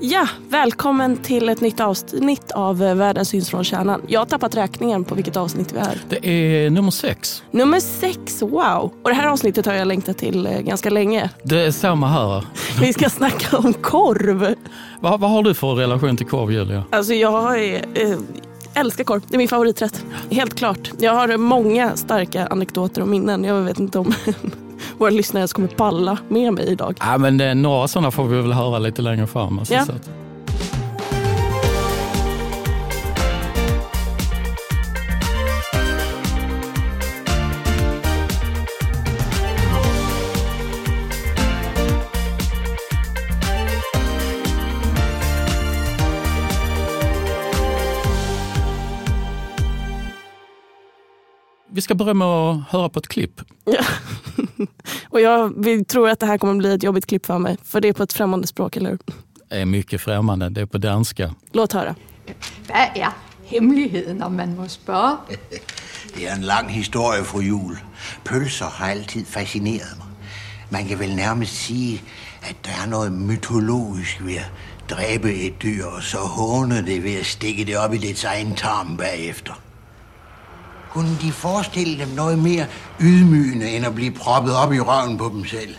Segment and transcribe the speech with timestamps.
[0.00, 4.02] Ja, välkommen till ett nytt avsnitt av eh, Världen syns från kärnan.
[4.06, 5.98] Jag har tappat räkningen på vilket avsnitt vi är.
[6.08, 7.42] Det är nummer sex.
[7.50, 8.92] Nummer sex, wow!
[9.02, 11.30] Och det här avsnittet har jag längtat till eh, ganska länge.
[11.42, 12.44] Det är samma här.
[12.80, 14.54] Vi ska snacka om korv.
[15.00, 16.84] Vad, vad har du för relation till korv, Julia?
[16.90, 18.18] Alltså jag är, eh,
[18.74, 19.22] älskar korv.
[19.28, 20.04] Det är min favoriträtt.
[20.30, 20.90] Helt klart.
[20.98, 23.44] Jag har många starka anekdoter och minnen.
[23.44, 24.14] Jag vet inte om
[24.98, 26.96] våra lyssnare ens kommer palla med mig idag.
[27.00, 29.58] Ja, men det, några sådana får vi väl höra lite längre fram.
[29.58, 29.84] Alltså, Ja.
[51.74, 53.40] Vi ska börja med att höra på ett klipp.
[53.64, 53.84] Ja.
[55.08, 57.56] Och jag vi tror att det här kommer bli ett jobbigt klipp för mig.
[57.64, 58.98] För det är på ett främmande språk, eller hur?
[59.48, 61.34] Det är mycket främmande, det är på danska.
[61.52, 61.94] Låt höra.
[62.66, 63.08] Hvad er
[63.44, 65.16] hemmeligheden, om man må spørge?
[66.16, 67.78] Det er en lang historie, fru Jul.
[68.24, 70.06] Pølser har altid fascineret mig.
[70.70, 72.02] Man kan vel nærmest sige,
[72.42, 74.50] at der er noget mytologisk ved at
[74.90, 78.54] dræbe et dyr, og så håne det ved at stikke det op i dets egen
[78.54, 79.52] tarm bagefter.
[80.94, 82.66] Kunne de forestille dem noget mere
[83.00, 85.74] ydmygende, end at blive proppet op i røven på dem selv?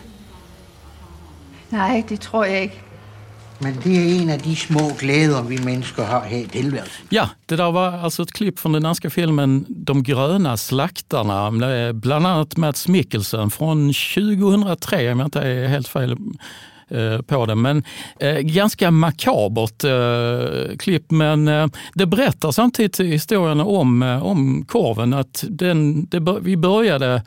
[1.71, 2.81] Nej, det tror jeg ikke.
[3.59, 7.05] Men det er en af de små glæder, vi mennesker har her i tilværelsen.
[7.11, 11.95] Ja, det där var alltså ett klipp från den danska filmen De gröna slaktarna med
[11.95, 16.17] bland annat Mats Mikkelsen från 2003 om jag inte är helt fel
[16.89, 17.61] Eh, på den.
[17.61, 17.83] Men
[18.19, 25.13] eh, ganska makabert eh, klipp men eh, det berättar samtidigt historien om, eh, om korven.
[25.13, 27.21] Att den, det, vi började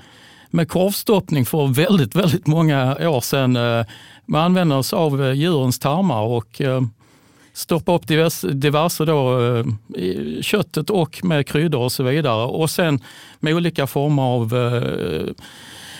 [0.50, 3.56] med korvstoppning för väldigt, väldigt många år sedan.
[3.56, 3.86] Eh,
[4.26, 6.82] man använder oss av eh, djurens tarmar och eh,
[7.52, 9.64] stoppa upp diverse, diverse då, eh,
[10.42, 12.46] köttet och med kryddor och så vidare.
[12.46, 13.00] Och sen
[13.40, 15.34] med olika former av eh,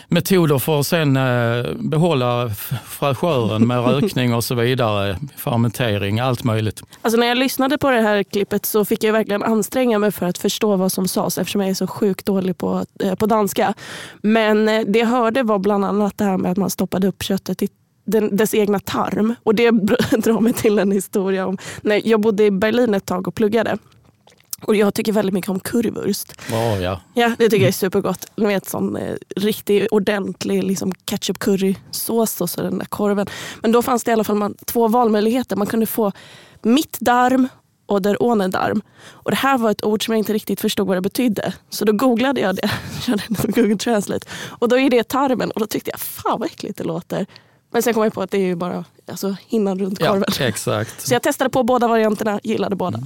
[0.09, 2.51] metoder för att sen eh, behålla
[2.85, 6.83] fräschören med rökning och så vidare, fermentering, allt möjligt.
[7.03, 10.27] Alltså när jag lyssnade på det här klippet så fick jag verkligen anstränga mig för
[10.27, 13.75] att förstå vad som sades eftersom jag är så sjukt dålig på, eh, på danska.
[14.23, 17.23] Men eh, det jag hörde var bland annat det här med att man stoppade upp
[17.23, 17.69] köttet i
[18.05, 19.35] den, dess egna tarm.
[19.43, 19.71] Och det
[20.19, 23.79] drar mig till en historia om när jag bodde i Berlin ett tag och pluggade.
[24.63, 26.33] Och jag tycker väldigt mycket om currywurst.
[26.51, 27.01] Ja, ja.
[27.15, 28.27] Ja, det tycker jag är supergott.
[28.37, 33.27] Ni vet sån eh, riktig ordentlig liksom, ketchup currysås och så den där korven.
[33.63, 35.57] Men då fanns det i alla fall man, två valmöjligheter.
[35.57, 36.13] Man kunde få
[36.63, 37.49] mittdarm
[37.87, 38.83] och der ohne darm.
[39.11, 41.53] Och det här var ett ord som jag inte riktigt förstod vad det betydde.
[41.71, 42.71] Så då googlade jag det,
[43.03, 44.27] körde Google Translate.
[44.49, 47.27] Och då är det tarmen och då tyckte jag, fan vad äckligt det låter.
[47.73, 50.25] Men sen kom jag på att det är ju bara alltså, hinnan runt ja korven.
[50.41, 51.07] exakt.
[51.07, 53.01] Så jag testade på båda varianterna, gillade båda.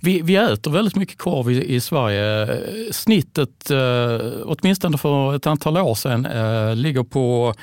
[0.00, 2.48] Vi, vi äter väldigt mycket korv i, i Sverige.
[2.92, 7.54] Snittet, eh, åtminstone för ett antal år sedan, eh, ligger på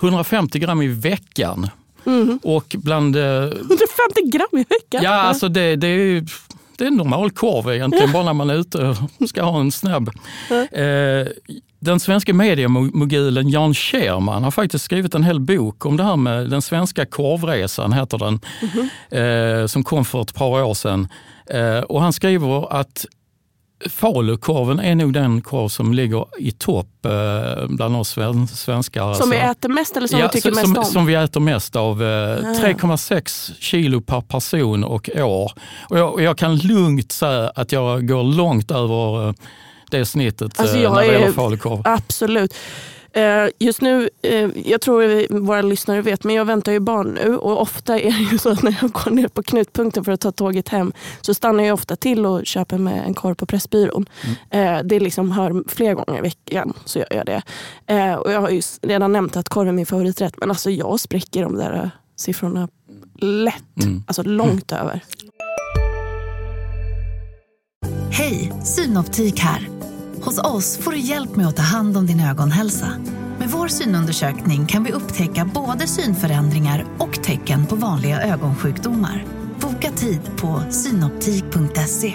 [0.00, 1.70] 150 gram i veckan.
[2.42, 3.16] Och bland...
[3.16, 3.56] Eh, 150
[4.24, 5.02] gram i veckan?
[5.02, 6.24] ja, alltså det, det är
[6.78, 9.72] det är en normal korv egentligen, bara när man är ute och ska ha en
[9.72, 10.10] snabb.
[10.72, 11.26] Eh,
[11.80, 16.50] den svenska mediemogulen Jan Scherman har faktiskt skrivit en hel bok om det här med
[16.50, 18.40] den svenska korvresan, heter den,
[19.10, 21.08] eh, som kom för ett par år sedan.
[21.50, 23.06] Eh, och han skriver att
[23.90, 29.14] falukorven är nog den korv som ligger i topp eh, bland oss sven- svenskar.
[29.14, 29.50] Som vi Alltså.
[29.50, 30.84] äter mest eller som Ja, vi tycker som, mest om?
[30.84, 32.02] som vi äter mest av.
[32.02, 35.52] Eh, 3,6 kilo per person och år.
[35.90, 39.34] Och jag, jag kan lugnt säga att jag går långt över
[39.90, 41.80] det snittet Alltså när det gäller falukorv.
[41.84, 42.54] Absolut.
[43.12, 47.36] Eh, Just nu, eh, jag tror våra lyssnare vet, men jag väntar ju barn nu
[47.36, 50.20] och ofta är det ju så att när jag går ner på knutpunkten för att
[50.20, 54.06] ta tåget hem så stannar jag ofta till och köper med en korv på Pressbyrån.
[54.50, 57.42] Eh, Det liksom hör flera gånger i veckan så gör jag det.
[58.18, 61.42] Och jag har ju redan nämnt att korv är min favoriträtt men alltså jag spräcker
[61.42, 62.68] de där siffrorna
[63.20, 63.64] lätt.
[64.06, 65.04] Alltså långt över.
[68.10, 69.68] Hej, Synoptik här.
[70.28, 72.92] Hos oss får du hjälp med att ta hand om din ögonhälsa.
[73.38, 79.24] Med vår synundersökning kan vi upptäcka både synförändringar och tecken på vanliga ögonsjukdomar.
[79.60, 82.14] Boka tid på synoptik.se.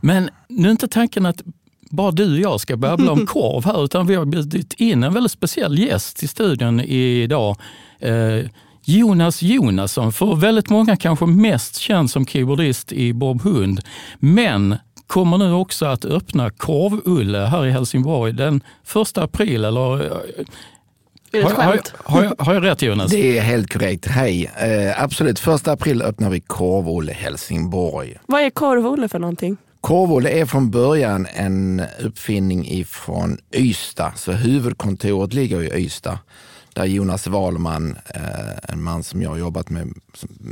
[0.00, 1.42] Men nu är inte tanken att
[1.90, 5.14] bara du och jag ska babbla om korv här, utan vi har bjudit in en
[5.14, 7.56] väldigt speciell gäst i studion idag.
[7.98, 8.44] Eh,
[8.90, 13.80] Jonas Jonasson, för väldigt många kanske mest känd som keyboardist i Bob Hund,
[14.18, 14.76] men
[15.06, 18.60] kommer nu också att öppna Korvulle här i Helsingborg den
[19.12, 20.12] 1 april, eller eh,
[21.42, 23.10] Har, har, har, jag, har jag rätt Jonas?
[23.10, 24.06] Det är helt korrekt.
[24.06, 24.50] Hej.
[24.56, 28.16] Eh, absolut, första april öppnar vi Korv-Olle Helsingborg.
[28.26, 29.56] Vad är korv för någonting?
[29.80, 36.18] Korv-Olle är från början en uppfinning ifrån Ystad, så huvudkontoret ligger i Ystad.
[36.74, 39.94] Där Jonas Wahlman, eh, en man som jag har jobbat med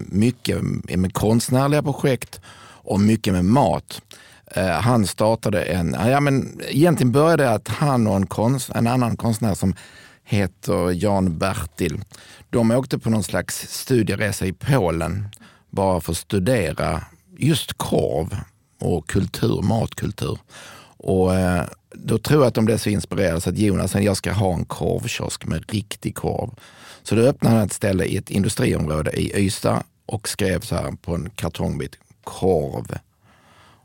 [0.08, 0.62] mycket
[0.98, 4.02] med konstnärliga projekt och mycket med mat.
[4.46, 9.16] Eh, han startade en, ja men egentligen började att han och en, konst, en annan
[9.16, 9.74] konstnär som
[10.24, 12.00] heter Jan Bertil,
[12.50, 15.28] de åkte på någon slags studieresa i Polen
[15.70, 17.02] bara för att studera
[17.38, 18.36] just korv
[18.80, 20.38] och kultur, matkultur.
[20.98, 21.64] Och eh,
[21.94, 24.54] då tror jag att de blev så inspirerade så att Jonas sa jag ska ha
[24.54, 26.50] en korvkiosk med riktig korv.
[27.02, 30.92] Så då öppnade han ett ställe i ett industriområde i Ystad och skrev så här
[31.02, 32.98] på en kartongbit, korv.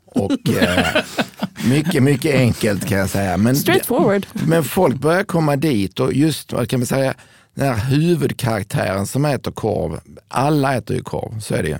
[0.06, 0.86] Och eh,
[1.68, 3.36] mycket, mycket enkelt kan jag säga.
[3.36, 4.26] Men, Straight forward.
[4.32, 7.14] men folk börjar komma dit och just, vad kan man säga,
[7.54, 11.78] den här huvudkaraktären som äter korv, alla äter ju korv, så är det ju.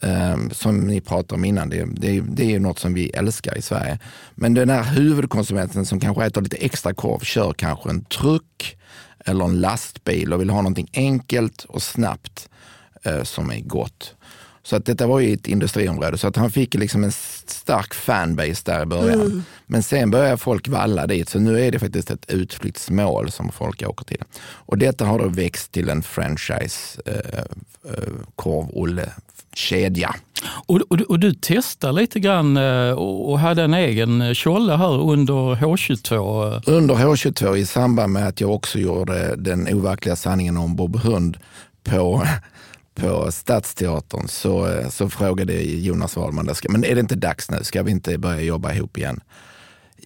[0.00, 3.58] Um, som ni pratade om innan, det, det, det är ju något som vi älskar
[3.58, 3.98] i Sverige.
[4.34, 8.76] Men den här huvudkonsumenten som kanske äter lite extra korv kör kanske en truck
[9.24, 12.48] eller en lastbil och vill ha någonting enkelt och snabbt
[13.06, 14.14] uh, som är gott.
[14.62, 18.62] Så att detta var ju ett industriområde, så att han fick liksom en stark fanbase
[18.64, 19.20] där i början.
[19.20, 19.42] Mm.
[19.66, 23.82] Men sen började folk valla dit, så nu är det faktiskt ett utflyktsmål som folk
[23.82, 24.22] åker till.
[24.40, 27.38] Och detta har då växt till en franchise eh,
[27.92, 28.12] eh,
[29.58, 30.14] korv-Olle-kedja.
[30.66, 35.54] Och, och, och du testar lite grann eh, och hade en egen tjolle här under
[35.54, 36.62] H22.
[36.66, 41.38] Under H22 i samband med att jag också gjorde den overkliga sanningen om Bob Hund
[41.84, 42.26] på
[42.94, 47.58] på Stadsteatern så, så frågade Jonas Wahlman, men är det inte dags nu?
[47.62, 49.20] Ska vi inte börja jobba ihop igen?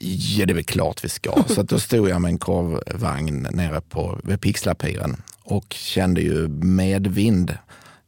[0.01, 1.43] Ja, det är väl klart vi ska.
[1.47, 7.59] Så då stod jag med en korvvagn nere på, vid Pixlapiren och kände ju medvind.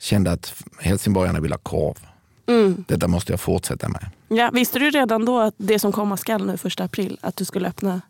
[0.05, 1.95] Kände att helsingborgarna vill ha korv.
[2.47, 2.85] Mm.
[2.89, 4.11] Detta måste jag fortsätta med.
[4.29, 7.45] Ja, visste du redan då att det som komma skall nu första april, att du
[7.45, 8.01] skulle öppna?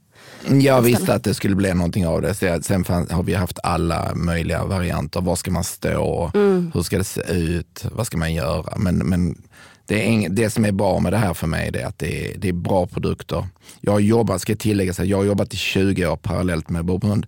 [0.49, 2.35] Jag visste att det skulle bli någonting av det.
[2.64, 5.20] Sen fann, har vi haft alla möjliga varianter.
[5.20, 6.31] Var ska man stå?
[6.75, 7.85] Hur ska det se ut?
[7.93, 8.76] Vad ska man göra?
[8.76, 9.43] Men, men
[9.87, 12.38] det, ing, det som är bra med det här för mig är att det är,
[12.38, 13.47] det är bra produkter.
[13.81, 17.26] Jag har jobbat, ska tillägga, så jag har jobbat i 20 år parallellt med Hund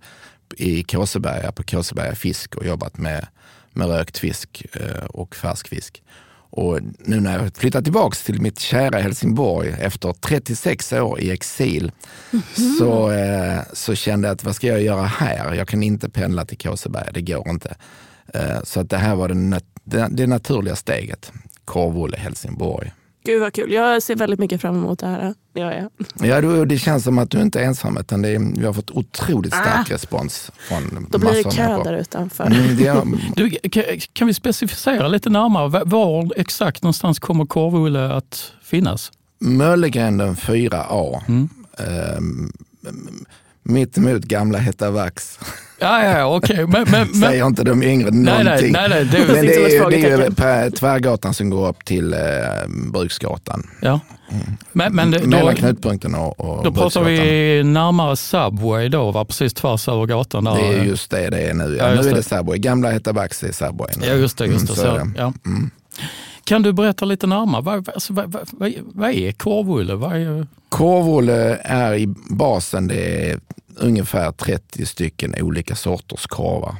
[0.55, 3.27] i Kåseberga, på Kåseberga fisk och jobbat med,
[3.77, 6.03] med rökt fisk eh, och färsk fisk.
[6.49, 11.91] Och nu när jag flyttat tillbaka till mitt kära Helsingborg efter 36 år i exil
[12.79, 15.53] så, eh, så kände jag att vad ska jag göra här?
[15.53, 17.75] Jag kan inte pendla till Kåseberga, det går inte.
[18.33, 21.31] Eh, så att det här var det, det, det naturliga steget.
[21.65, 22.91] Korv-Olle Helsingborg.
[23.27, 25.33] Gud vad kul, jag ser väldigt mycket fram emot det här.
[25.53, 26.29] Det gör jag.
[26.29, 28.73] Ja, du, det känns som att du inte är ensam, utan det är, vi har
[28.73, 32.43] fått otroligt stark respons från Då blir det kö där utanför.
[32.45, 33.03] Mm, det är,
[33.35, 33.83] Du, kan,
[34.13, 35.69] kan vi specificera lite närmare?
[35.69, 39.11] Var- Var exakt någonstans kommer Korv-Olle att finnas?
[39.39, 41.21] Möllegränden 4A.
[41.27, 41.49] Mm.
[41.77, 42.51] Ehm,
[43.67, 45.39] mitt emot gamla Hetta Vax.
[45.79, 46.67] Ja, ja, ja, okej.
[46.67, 48.71] Men, men, men, Säger inte de yngre nej, nej, någonting.
[48.71, 52.19] nej, nej, det, Men det är, det är ju Tvärgatan som går upp till eh,
[52.91, 53.67] Bruksgatan.
[53.81, 53.99] ja.
[54.71, 59.25] Men, men det, Mellan då, knutpunkten och, och då pratar vi närmare Subway då, va?
[59.25, 60.55] precis tvärs över gatan där.
[60.55, 61.75] Det är just det det är nu.
[61.79, 62.23] Ja, Ja, nu är det.
[62.23, 62.57] Subway.
[62.57, 63.89] Gamla Hetta Vax är Subway.
[63.97, 64.05] nu.
[64.07, 64.45] Ja, just det.
[64.45, 64.87] Just det.
[64.89, 65.19] Mm, så.
[65.21, 65.33] Ja.
[66.43, 67.61] Kan du berätta lite närmare?
[67.61, 69.95] Vad, alltså, vad, vad, vad, vad är korvulle?
[69.95, 73.39] Vad är, Korvolle är i basen det är
[73.79, 76.75] ungefär 30 stycken olika sorters korvar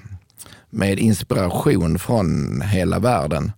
[0.70, 3.52] med inspiration från hela världen.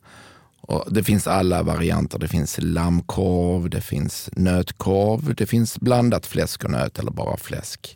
[0.61, 2.19] Och det finns alla varianter.
[2.19, 7.95] Det finns lammkorv, det finns nötkorv, det finns blandat fläsk och nöt eller bara fläsk.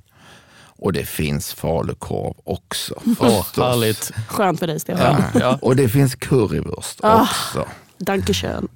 [0.75, 3.01] Och det finns falukorv också.
[3.05, 3.57] Förstås.
[3.57, 4.11] härligt.
[4.27, 5.23] Skönt för dig Stefan.
[5.33, 5.39] Ja.
[5.39, 5.59] Ja.
[5.61, 7.21] Och det finns currywurst Ah.
[7.21, 7.65] också.
[7.97, 8.67] Dankeschön.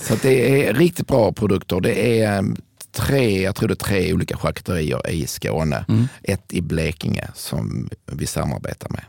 [0.00, 1.80] Så att det är riktigt bra produkter.
[1.80, 2.44] Det är
[2.92, 5.84] tre, jag tror det är tre olika charkuterier i Skåne.
[6.22, 9.04] Ett i Blekinge som vi samarbetar med.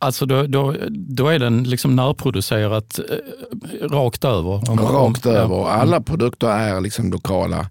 [0.00, 4.70] Alltså då, då, då är den liksom närproducerat eh, rakt över?
[4.70, 5.54] Om- Rakt om- över.
[5.56, 5.68] Ja.
[5.70, 7.70] Alla produkter är liksom lokala.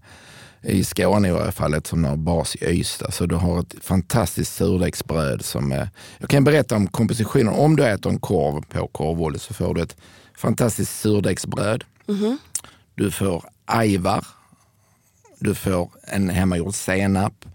[0.66, 3.12] I Skåne i varje fall, som har bas i Ystad.
[3.12, 5.46] Så du har ett fantastiskt surdegsbröd.
[5.46, 5.72] Som,
[6.20, 7.54] jag kan berätta om kompositionen.
[7.54, 9.96] Om du äter en korv på korvvolle så får du ett
[10.38, 11.84] fantastiskt surdegsbröd.
[12.96, 14.26] Du får ajvar.
[15.44, 17.46] Du får en hemmagjord senap.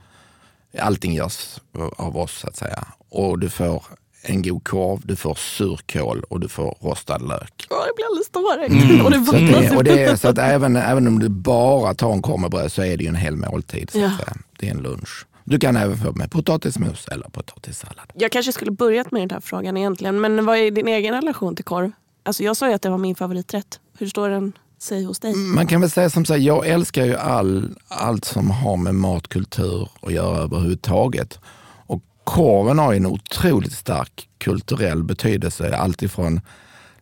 [0.78, 1.60] Allting görs
[1.96, 2.84] av oss så att säga.
[3.08, 3.82] Och du får
[4.22, 7.66] en god korv, du får surkål och du får rostad lök.
[7.70, 9.02] Åh, jag blir alldeles tårögd.
[9.04, 9.76] Och det Så, att det, vattnas.
[9.76, 12.72] och det är, så att även, även om du bara tar en korv med bröd
[12.72, 13.90] så är det ju en hel måltid.
[13.90, 14.10] Så Ja.
[14.58, 15.26] Det är en lunch.
[15.44, 18.12] Du kan även få med potatismos eller potatissallad.
[18.14, 20.20] Jag kanske skulle börjat med den här frågan egentligen.
[20.20, 21.90] Men vad är din egen relation till korv?
[22.22, 23.80] Alltså jag sa ju att det var min favoriträtt.
[23.98, 24.52] Hur står den
[24.82, 25.34] sig hos dig?
[25.34, 28.94] Man kan väl säga som så här, jag älskar ju all, allt som har med
[28.94, 31.38] matkultur att göra överhuvudtaget.
[31.86, 35.76] Och korven har ju en otroligt stark kulturell betydelse.
[35.76, 36.40] Alltifrån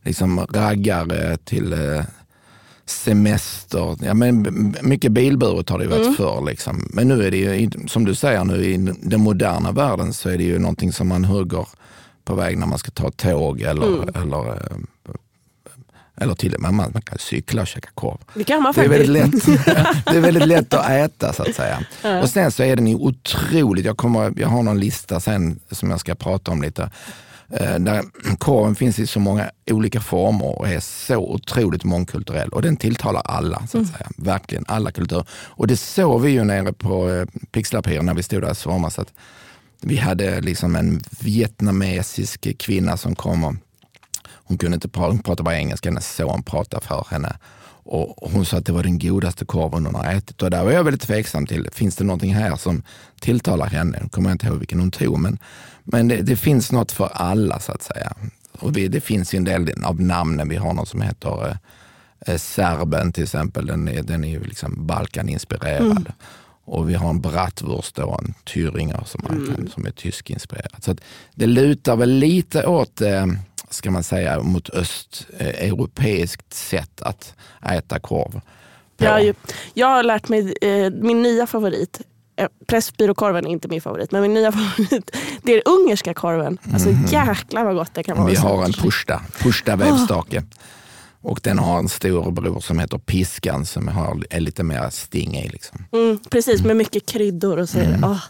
[0.03, 2.05] liksom raggare till eh,
[2.87, 3.97] semester.
[4.01, 6.15] Ja, men mycket bilburet har det varit mm.
[6.15, 6.45] förr.
[6.47, 6.91] Liksom.
[6.93, 10.39] Men nu är det ju, som du säger, nu i den moderna världen så är
[10.39, 11.69] det ju någonting som man hugger
[12.25, 14.09] på väg när man ska ta tåg eller, mm.
[14.15, 14.77] eller eh,
[16.17, 18.19] eller till och med man, man kan cykla och käka korv.
[18.35, 18.91] Det kan man faktiskt.
[18.91, 21.85] Det är väldigt lätt, det är väldigt lätt att äta så att säga.
[22.03, 22.23] Ja.
[22.23, 25.91] Och sen så är den ju otroligt, jag, kommer, jag har någon lista sen som
[25.91, 26.91] jag ska prata om lite.
[27.51, 28.03] Eh, där
[28.39, 32.49] korven finns i så många olika former och är så otroligt mångkulturell.
[32.49, 33.87] Och den tilltalar alla, så att mm.
[33.87, 34.11] säga.
[34.17, 35.25] Verkligen alla kulturer.
[35.31, 38.99] Och det såg vi ju nere på eh, Pixlapir när vi stod där i somras.
[39.81, 43.55] Vi hade liksom en vietnamesisk kvinna som kom och
[44.47, 47.37] hon kunde inte prata, hon pratade bara engelska, hennes son pratade för henne.
[47.89, 50.43] Och hon sa att det var den godaste korven hon har ätit.
[50.43, 52.83] Och där var jag väldigt tveksam till, finns det någonting här som
[53.21, 53.99] tilltalar henne?
[54.03, 55.39] Nu kommer jag inte ihåg vilken hon tog, men,
[55.85, 58.13] men det, det finns något för alla så att säga.
[58.59, 60.49] Och vi, det finns ju en del av namnen.
[60.49, 61.57] Vi har någon som heter eh,
[62.27, 63.67] eh Serben till exempel.
[63.67, 65.87] Den är, den är ju liksom Balkaninspirerad.
[65.87, 66.05] Mm.
[66.65, 69.69] Och vi har en bratwurst och en Thüringer som, mm.
[69.69, 70.85] som är tyskinspirerad.
[70.85, 70.97] Så
[71.35, 73.27] det lutar väl lite åt eh,
[73.77, 77.35] ska man säga, mot östeuropeiskt sätt att
[77.71, 78.41] äta korv.
[78.97, 79.33] Ja,
[79.75, 82.01] jag har lärt mig, eh, min nya favorit,
[82.37, 86.59] eh, Pressbyråkorven är inte min favorit, men min nya favorit det är ungerska korven.
[86.73, 87.07] Alltså mm.
[87.07, 88.29] jäklar vad gott det kan vara.
[88.29, 90.39] Vi har en pushta, pushta vävstake.
[90.39, 90.45] Oh.
[91.21, 95.49] Och den har en storebror som heter Piskan som har, är lite mer sting i.
[95.49, 95.85] Liksom.
[95.93, 97.57] Mm, precis, med mycket kryddor.
[97.57, 97.79] och så.
[97.79, 98.05] Mm.
[98.05, 98.21] Oh.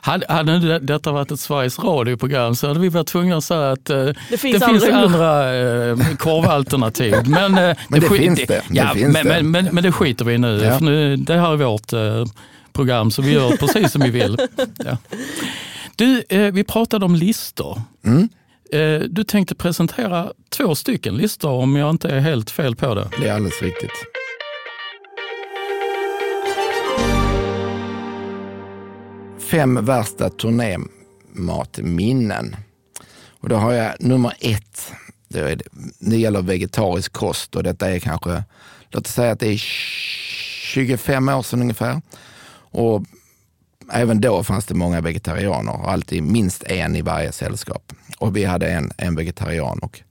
[0.00, 3.90] Hade, hade detta varit ett Sveriges Radio-program så hade vi varit tvungna att säga att
[3.90, 7.14] eh, det finns det andra, finns andra eh, korvalternativ.
[7.26, 8.62] Men, eh, men det, det finns det.
[8.70, 9.42] Ja, det finns men, det.
[9.42, 10.60] Men, men, men, det skiter vi i nu.
[10.64, 10.78] Ja.
[10.78, 12.24] För nu det här är vårt eh,
[12.72, 14.36] program så vi gör precis som vi vill.
[14.84, 14.96] Ja.
[15.96, 17.82] Du, eh, vi pratade om listor.
[18.04, 18.28] Mm.
[18.72, 23.08] Eh, du tänkte presentera två stycken listor om jag inte är helt fel på det.
[23.20, 24.17] Det är alldeles riktigt.
[29.50, 32.56] Fem värsta turnématminnen.
[33.40, 34.92] Och då har jag nummer ett.
[35.28, 35.60] Det, är,
[35.98, 38.44] det gäller vegetarisk kost och detta är kanske,
[38.90, 42.00] låt oss säga att det är 25 år sedan ungefär.
[42.70, 43.04] Och
[43.92, 47.92] även då fanns det många vegetarianer, alltid minst en i varje sällskap.
[48.18, 49.78] Och vi hade en, en vegetarian.
[49.78, 50.02] Och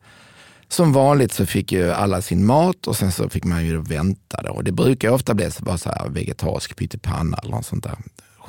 [0.68, 4.42] som vanligt så fick ju alla sin mat och sen så fick man ju vänta.
[4.42, 4.52] Då.
[4.52, 7.98] Och det brukar ofta bli så, så här vegetarisk pyttipanna eller något sånt där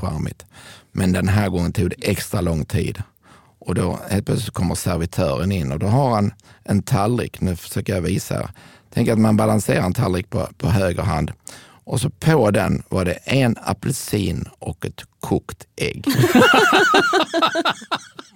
[0.01, 0.47] charmigt.
[0.93, 3.03] Men den här gången tog det extra lång tid.
[3.59, 6.33] Och då helt plötsligt kommer servitören in och då har han
[6.65, 7.41] en tallrik.
[7.41, 8.51] Nu försöker jag visa.
[8.95, 11.33] Tänk att man balanserar en tallrik på, på höger hand
[11.89, 16.07] och så på den var det en apelsin och ett kokt ägg.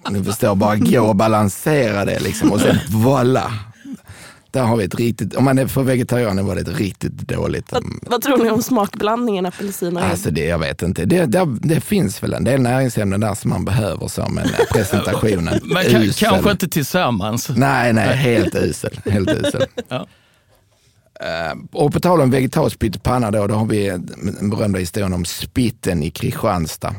[0.09, 3.51] Ni förstår, bara gå och balansera det liksom och sen voila,
[4.53, 7.71] där har vi ett riktigt, om man är för vegetarianer var det ett riktigt dåligt.
[7.71, 11.05] Vad, vad tror ni om smakblandningen apelsin och alltså det, Jag vet inte.
[11.05, 15.59] Det, det, det, finns väl en del näringsämnen där som man behöver så, men presentationen
[15.63, 17.49] Men kan, kanske inte tillsammans?
[17.49, 18.99] Nej, nej, helt usel.
[19.05, 19.65] Helt usel.
[19.87, 20.07] ja.
[21.23, 25.25] Uh, och på tal om vegetarisk pyttipanna då, då har vi den berömda historien om
[25.25, 26.95] spitten i Kristianstad.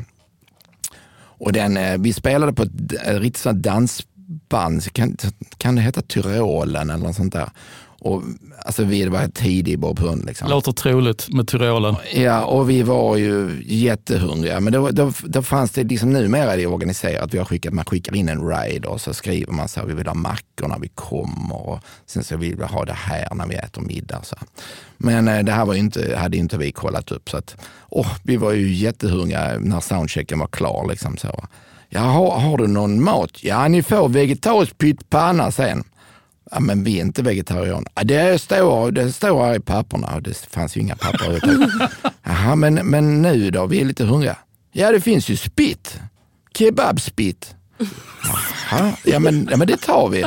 [1.37, 2.71] Och den, uh, vi spelade på ett
[3.05, 4.05] riktigt dans
[4.49, 5.17] band, kan,
[5.57, 7.49] kan det heta Tyrolen eller något sånt där?
[8.05, 8.23] Och,
[8.65, 10.25] alltså vi var tidig Bob Hund.
[10.25, 10.49] Liksom.
[10.49, 11.95] Låter troligt med Tyrolen.
[12.13, 14.59] Ja, och vi var ju jättehungriga.
[14.59, 17.33] Men då, då, då fanns det, liksom numera är det organiserat.
[17.33, 19.93] Vi har skickat, man skickar in en ride och så skriver man så här, vi
[19.93, 23.47] vill ha mackor när vi kommer och sen så vill vi ha det här när
[23.47, 24.19] vi äter middag.
[24.23, 24.35] Så.
[24.97, 27.29] Men eh, det här var inte, hade inte vi kollat upp.
[27.29, 27.55] Så att,
[27.89, 30.87] oh, vi var ju jättehungriga när soundchecken var klar.
[30.89, 31.45] Liksom så.
[31.89, 33.43] Jaha, har du någon mat?
[33.43, 35.83] Ja, ni får vegetarisk pyttpanna sen.
[36.51, 37.91] Ja, men vi är inte vegetarianer.
[37.95, 40.19] Ja, det, står, det står här i papperna.
[40.19, 41.39] Det fanns ju inga papper
[42.23, 43.65] Jaha, men, men nu då?
[43.65, 44.37] Vi är lite hungriga.
[44.71, 45.99] Ja, det finns ju spitt.
[46.57, 47.55] Kebabspitt.
[48.71, 50.25] Jaha, ja men, ja men det tar vi.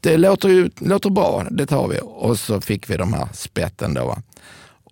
[0.00, 1.98] Det låter ju låter bra, det tar vi.
[2.02, 4.16] Och så fick vi de här spetten då.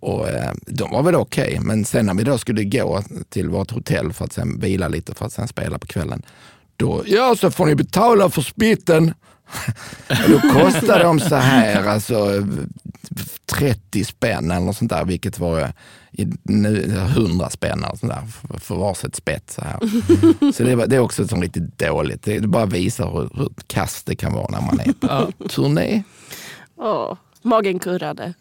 [0.04, 1.60] Och, eh, de var väl okej, okay.
[1.60, 5.14] men sen när vi då skulle gå till vårt hotell för att sen vila lite
[5.14, 6.22] för att sen spela på kvällen.
[6.76, 9.14] Då, ja så får ni betala för spitten.
[10.28, 12.46] då kostade de så här, alltså
[13.46, 15.72] 30 spänn eller något sånt där, vilket var
[16.12, 19.50] i, nu, 100 spänn eller sånt där, för, varsitt spett.
[19.50, 19.78] Så, här.
[20.52, 22.22] så det, var, det är också som riktigt dåligt.
[22.22, 26.02] Det, det bara visar hur, hur kast det kan vara när man är på turné.
[26.76, 28.34] Åh, magen kurrade.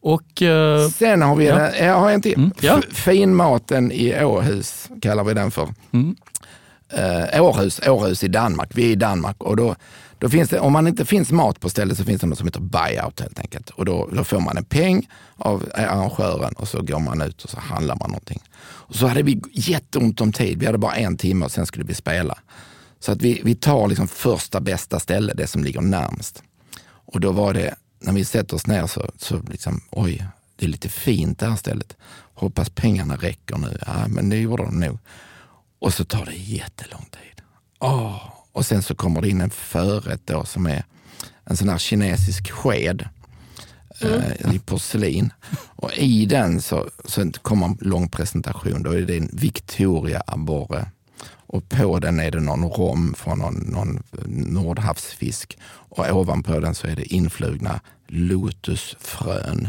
[0.00, 1.60] Och eh, Sen har vi Ja.
[1.68, 2.34] en, jag har en till.
[2.34, 2.80] Mm, ja.
[2.92, 5.68] Finmaten i Åhus kallar vi den för.
[5.92, 6.16] Mm.
[6.92, 8.70] Eh, Århus, Århus i Danmark.
[8.74, 9.76] Vi är i Danmark och då,
[10.18, 12.46] då finns det, om man inte finns mat på stället så finns det något som
[12.46, 13.70] heter buyout helt enkelt.
[13.70, 17.50] Och då, då får man en peng av arrangören och så går man ut och
[17.50, 18.42] så handlar man någonting.
[18.60, 20.58] Och så hade vi jätteont om tid.
[20.60, 22.38] Vi hade bara en timme och sen skulle vi spela.
[23.00, 26.42] Så att vi, vi tar liksom första bästa ställe, det som ligger närmst.
[26.88, 30.26] Och då var det, när vi sätter oss ner så, så liksom, oj,
[30.56, 31.96] det är lite fint det här stället.
[32.34, 33.78] Hoppas pengarna räcker nu.
[33.86, 34.98] Ja, men det gjorde de nog.
[35.78, 37.44] Och så tar det jättelång tid.
[37.78, 38.22] Åh.
[38.52, 40.84] Och sen så kommer det in en förrätt då som är
[41.44, 43.08] en sån här kinesisk sked
[44.00, 45.32] eh, i porslin.
[45.52, 48.82] Och i den så, så kommer en lång presentation.
[48.82, 50.90] Då är det en Victoria abborre.
[51.50, 55.58] Och på den är det någon rom från någon, någon nordhavsfisk.
[55.88, 59.68] Och ovanpå den så är det influgna lotusfrön.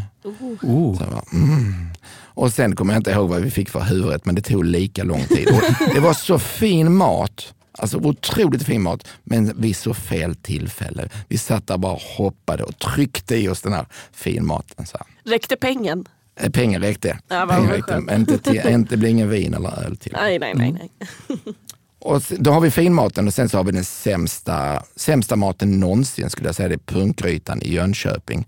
[0.61, 1.73] oh, Så jag bara, mm.
[2.11, 5.03] Och sen kommer jag inte ihåg vad vi fick för huvudrätt, men det tog lika
[5.03, 5.47] lång tid.
[5.47, 5.61] Och
[5.93, 11.09] det var så fin mat, alltså otroligt fin mat, men vid så fel tillfälle.
[11.27, 14.85] Vi satt där bara och hoppade och tryckte i oss den här finmaten.
[14.85, 15.31] Så här.
[15.31, 16.05] Räckte pengen?
[16.39, 17.19] Eh, Pengar räckte.
[17.27, 18.15] Ja, Pengar räckte.
[18.15, 20.11] Inte, till, inte blir ingen vin eller öl till.
[20.13, 20.71] Nej, nej, nej.
[20.79, 20.91] nej.
[21.99, 26.29] Och då har vi finmaten och sen så har vi den sämsta, sämsta maten någonsin
[26.29, 26.69] skulle jag säga.
[26.69, 28.47] Det är punkgrytan i Jönköping.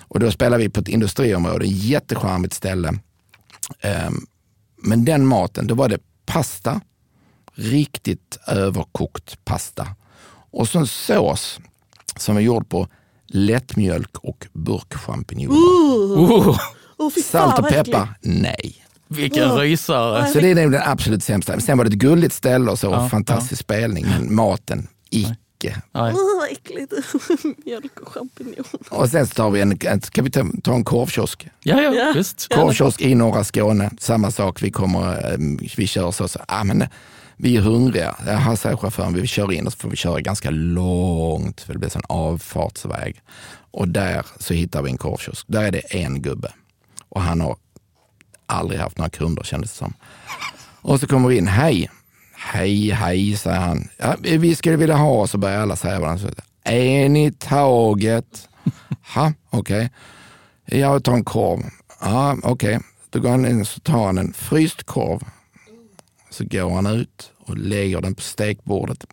[0.00, 2.94] Och då spelar vi på ett industriområde, jättecharmigt ställe.
[3.80, 4.26] Ehm,
[4.76, 6.80] men den maten, då var det pasta,
[7.54, 9.88] riktigt överkokt pasta.
[10.50, 11.60] Och så en sås
[12.16, 12.88] som är gjord på
[13.26, 15.56] lättmjölk och burkchampinjoner.
[15.56, 16.60] oh,
[16.96, 18.08] Åh, fy Salt och peppar?
[18.20, 18.84] Nej.
[19.16, 20.26] Vilken rysare.
[20.26, 21.60] Så det är nog den absolut sämsta.
[21.60, 25.36] Sen var det ett gulligt ställe och så, Ja, fantastisk spelning, men maten, icke.
[25.92, 26.12] Nej.
[26.12, 26.92] Vad äckligt.
[27.66, 28.64] Mjölk och champinjoner.
[28.88, 31.48] Och sen så tar vi en, kan vi ta, ta en korvkiosk?
[31.62, 32.12] Ja, ja, Ja.
[32.16, 32.48] visst.
[32.54, 34.62] Korvkiosk i norra Skåne, samma sak.
[34.62, 35.38] Vi, kommer, eh,
[35.76, 36.84] vi kör så, så ah, men,
[37.36, 38.16] vi är hungriga.
[38.26, 41.78] Jag säger chauffören, vi kör in och så får vi köra ganska långt, för det
[41.78, 43.20] blir en avfartsväg.
[43.70, 45.44] Och där så hittar vi en korvkiosk.
[45.48, 46.52] Där är det en gubbe.
[47.08, 47.56] Och han har
[48.52, 49.94] aldrig haft några kunder kändes det som.
[50.82, 51.90] Och så kommer vi in, hej.
[52.36, 53.88] Hej, hej, säger han.
[53.98, 56.30] Ja, vi skulle vilja ha, så börjar alla säga varandra.
[56.64, 58.48] En i taget.
[59.14, 59.90] Ha, okej.
[60.64, 61.60] Jag tar en korv.
[62.00, 62.80] Ja, okej.
[63.10, 65.20] Då går han in och tar han en fryst korv.
[66.30, 69.06] Så går han ut och lägger den på stekbordet.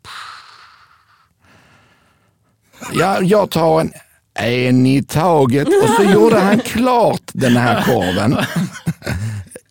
[2.93, 3.91] Ja, jag tar en,
[4.33, 5.67] en i taget.
[5.67, 8.37] Och så gjorde han klart den här korven.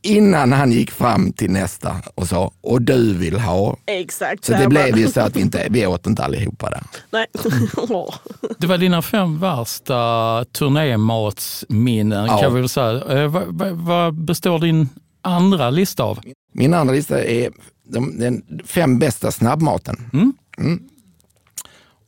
[0.03, 3.77] Innan han gick fram till nästa och sa, och du vill ha.
[3.87, 4.45] Exakt.
[4.45, 6.83] Så det blev ju så att vi, inte, vi åt inte allihopa där.
[7.11, 7.27] Nej.
[8.59, 12.39] Det var dina fem värsta turnématsminnen Ja.
[12.43, 13.05] kan vi väl säga.
[13.23, 14.89] Eh, vad, vad, vad består din
[15.23, 16.19] andra lista av?
[16.53, 17.51] Min andra lista är
[17.85, 20.11] de, den fem bästa snabbmaten.
[20.13, 20.33] Mm.
[20.59, 20.81] Mm.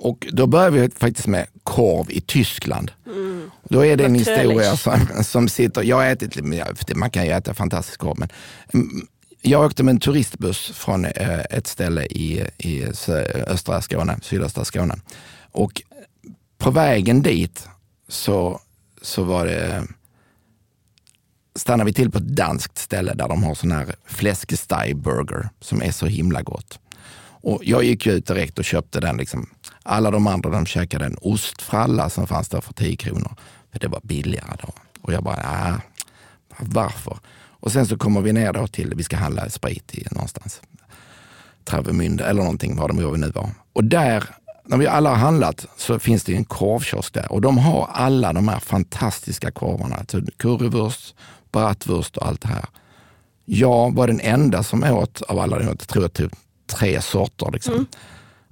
[0.03, 2.93] Och då börjar vi faktiskt med korv i Tyskland.
[3.69, 7.55] Då är det en historia som, som sitter, jag har ätit, man kan ju äta
[7.55, 8.29] fantastisk korv, men
[8.75, 9.07] mm,
[9.43, 12.85] jag åkte med en turistbuss från eh, ett ställe i, i
[13.47, 14.95] östra Skåne, sydöstra Skåne.
[15.53, 15.83] Och
[16.59, 17.69] på vägen dit
[18.09, 18.61] så,
[19.03, 19.87] så var det
[21.55, 25.93] stannade vi till på ett danskt ställe där de har sån här fläskesteg-burger som är
[25.93, 26.79] så himla gott.
[27.43, 29.17] Och jag gick ju ut direkt och köpte den.
[29.17, 29.51] Liksom.
[29.91, 33.35] Alla de andra de käkade en ostfralla som fanns där för 10 kronor.
[33.73, 34.73] För det var billigare då.
[35.01, 35.81] Och jag bara, ah,
[36.59, 37.19] varför?
[37.35, 40.61] Och sen så kommer vi ner då till, vi ska handla sprit i någonstans.
[41.65, 43.51] Travemünde eller någonting, var de var vi nu var.
[43.73, 44.25] Och där,
[44.65, 47.33] när vi alla har handlat, så finns det en korvkiosk där.
[47.33, 49.97] Och de har alla de här fantastiska korvarna.
[49.97, 51.15] Alltså currywurst,
[51.53, 52.65] bratwurst och allt det här.
[53.45, 56.31] Jag var den enda som åt av alla, jag tror jag tog
[56.67, 57.51] tre sorter.
[57.53, 57.75] Liksom.
[57.75, 57.87] Mm.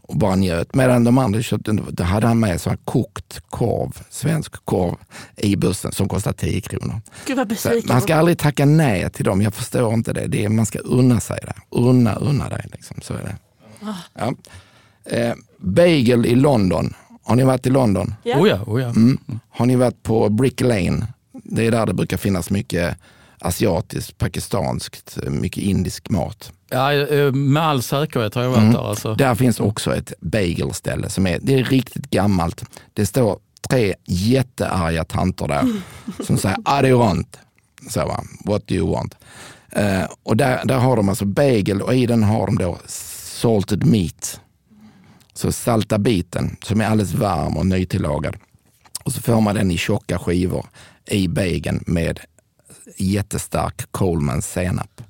[0.08, 0.74] Och bara njöt.
[0.74, 4.94] Medan de andra köpte, då hade han med så här kokt korv, svensk korv
[5.36, 7.00] i bussen som kostar 10 kronor.
[7.26, 7.88] Gud vad Så besviken.
[7.94, 9.42] man ska aldrig tacka nej till dem.
[9.42, 10.26] Jag förstår inte det.
[10.26, 11.54] det är, man ska unna sig det.
[11.70, 12.64] Unna, unna dig.
[12.72, 12.96] Liksom.
[13.02, 13.36] Så är det.
[14.14, 14.34] Ja.
[15.04, 16.94] Eh, bagel i London.
[17.22, 18.14] Har ni varit i London?
[18.22, 18.38] Ja.
[18.40, 18.88] Oh ja, oh ja.
[18.88, 19.18] Mm.
[19.50, 21.06] Har ni varit på Brick Lane?
[21.44, 22.96] Det är där det brukar finnas mycket
[23.38, 26.52] asiatiskt, pakistanskt, mycket indisk mat.
[26.70, 28.72] Ja, eh, med all säkerhet har jag varit Mm.
[28.72, 28.88] där.
[28.88, 29.14] Alltså.
[29.14, 32.64] Där finns också ett bagelställe som är, det är riktigt gammalt.
[32.92, 33.38] Det står
[33.70, 35.64] tre jättearga tanter där
[36.24, 37.38] som säger I do want.
[37.90, 39.14] Så va, what do you want?
[39.72, 43.86] Eh, och där, där har de alltså bagel och i den har de då salted
[43.86, 44.40] meat.
[45.34, 48.36] Så salta biten som är alldeles varm och nytillagad.
[49.04, 50.66] Och så får man den i tjocka skivor
[51.06, 52.20] i bageln med
[52.96, 55.00] jättestark Coleman senap.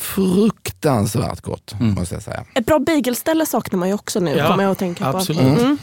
[0.00, 2.44] Fruktansvärt gott måste jag säga.
[2.54, 5.18] Ett bra bagelställe saknar man ju också nu, Ja, kommer jag att tänka på.
[5.18, 5.40] absolut.
[5.60, 5.78] Mm.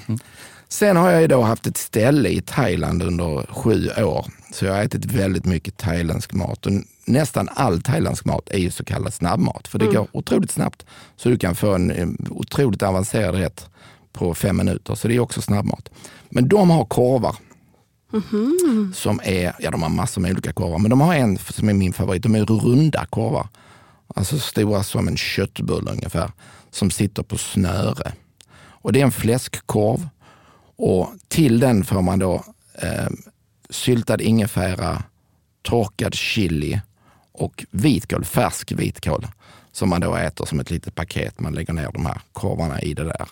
[0.69, 4.25] Sen har jag ju då haft ett ställe i Thailand under sju år.
[4.53, 6.65] Så jag har ätit väldigt mycket thailändsk mat.
[6.65, 6.71] Och
[7.05, 9.67] nästan all thailändsk mat är ju så kallad snabbmat.
[9.67, 10.85] För det går otroligt snabbt.
[11.17, 13.69] Så du kan få en eh, otroligt avancerad rätt
[14.13, 14.95] på fem minuter.
[14.95, 15.89] Så det är också snabbmat.
[16.29, 17.35] Men de har korvar.
[18.93, 20.79] Som är, ja de har massor med olika korvar.
[20.79, 22.23] Men de har en som är min favorit.
[22.23, 23.47] De är runda korvar.
[24.15, 26.31] Alltså stora som en köttbulle ungefär.
[26.71, 28.13] Som sitter på snöre.
[28.55, 30.09] Och det är en fläskkorv.
[30.75, 32.43] Och till den får man då
[32.73, 33.07] eh,
[33.69, 35.03] syltad ingefära,
[35.61, 36.81] torkad chili
[37.31, 39.27] och vitkål, färsk vitkål.
[39.71, 41.39] Som man då äter som ett litet paket.
[41.39, 43.27] Man lägger ner de här korvarna i det där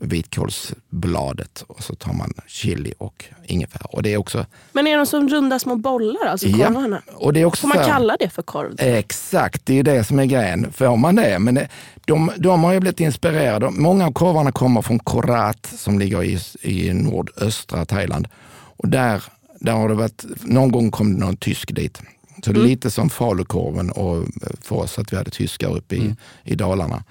[0.00, 3.86] vitkålsbladet och så tar man chili och ingefära.
[3.90, 6.66] Och det är också, Men är de som runda små bollar, alltså Ja.
[6.66, 7.02] korvarna?
[7.14, 8.74] och det är också Får man så kalla det för korv?
[8.78, 10.72] Exakt, det är det som är grejen.
[10.72, 11.38] Får man det?
[11.38, 11.68] Men det-
[12.06, 13.70] de, de har ju blivit inspirerade.
[13.70, 18.28] Många av korvarna kommer från Korat som ligger i, i nordöstra Thailand.
[18.76, 19.22] Och där,
[19.60, 22.02] där har det varit, någon gång kom det någon tysk dit.
[22.44, 24.24] Så det är lite som falukorven och
[24.62, 27.04] för oss att vi hade tyskar uppe i, i Dalarna.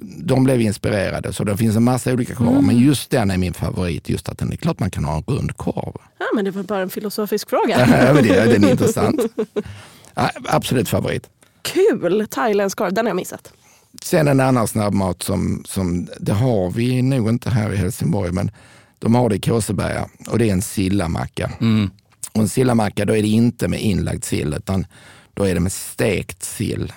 [0.00, 2.62] De blev inspirerade, så det finns en massa olika korvar.
[2.62, 5.22] Men just den är min favorit, just att den är klart man kan ha en
[5.22, 5.96] rund korv.
[6.18, 7.80] Ja, men det var bara en filosofisk fråga.
[8.06, 9.20] Ja, men det, den är intressant.
[10.14, 11.28] Ja, absolut favorit.
[11.62, 12.26] Kul!
[12.30, 13.52] Thailändsk korv, den har jag missat.
[14.02, 18.50] Sen en annan snabbmat som, som det har vi nog inte här i Helsingborg, men
[18.98, 21.50] de har det i Kåseberga och det är en sillamacka.
[22.32, 24.86] Och en sillamacka, då är det inte med inlagd sill, utan
[25.34, 26.92] då är det med stekt sill.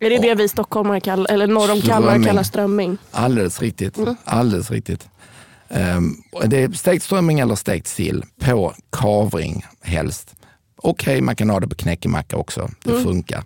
[0.00, 2.98] Är det det vi stockholmare kallar, eller norr om Kalmar kallar strömming?
[3.10, 3.98] Alldeles riktigt.
[4.24, 5.08] Alldeles riktigt.
[5.68, 10.34] Um, det är stekt strömming eller stekt sill på kavring helst.
[10.76, 12.70] Okej, man kan ha det på knäckemacka också.
[12.84, 13.44] Det funkar.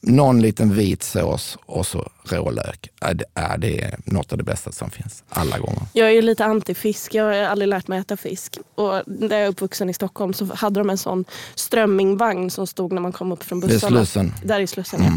[0.00, 2.88] Någon liten vit sås och så rålök.
[3.00, 5.82] Ja, det, är något av det bästa som finns alla gånger.
[5.92, 8.58] Jag är ju lite antifisk, jag har aldrig lärt mig äta fisk.
[8.74, 12.92] Och där jag är uppvuxen i Stockholm så hade de en sån strömmingvagn som stod
[12.92, 13.96] när man kom upp från Det är bussarna.
[13.96, 14.26] Slussen.
[14.26, 14.48] Mhm.
[14.48, 15.12] Där i Slussen ja.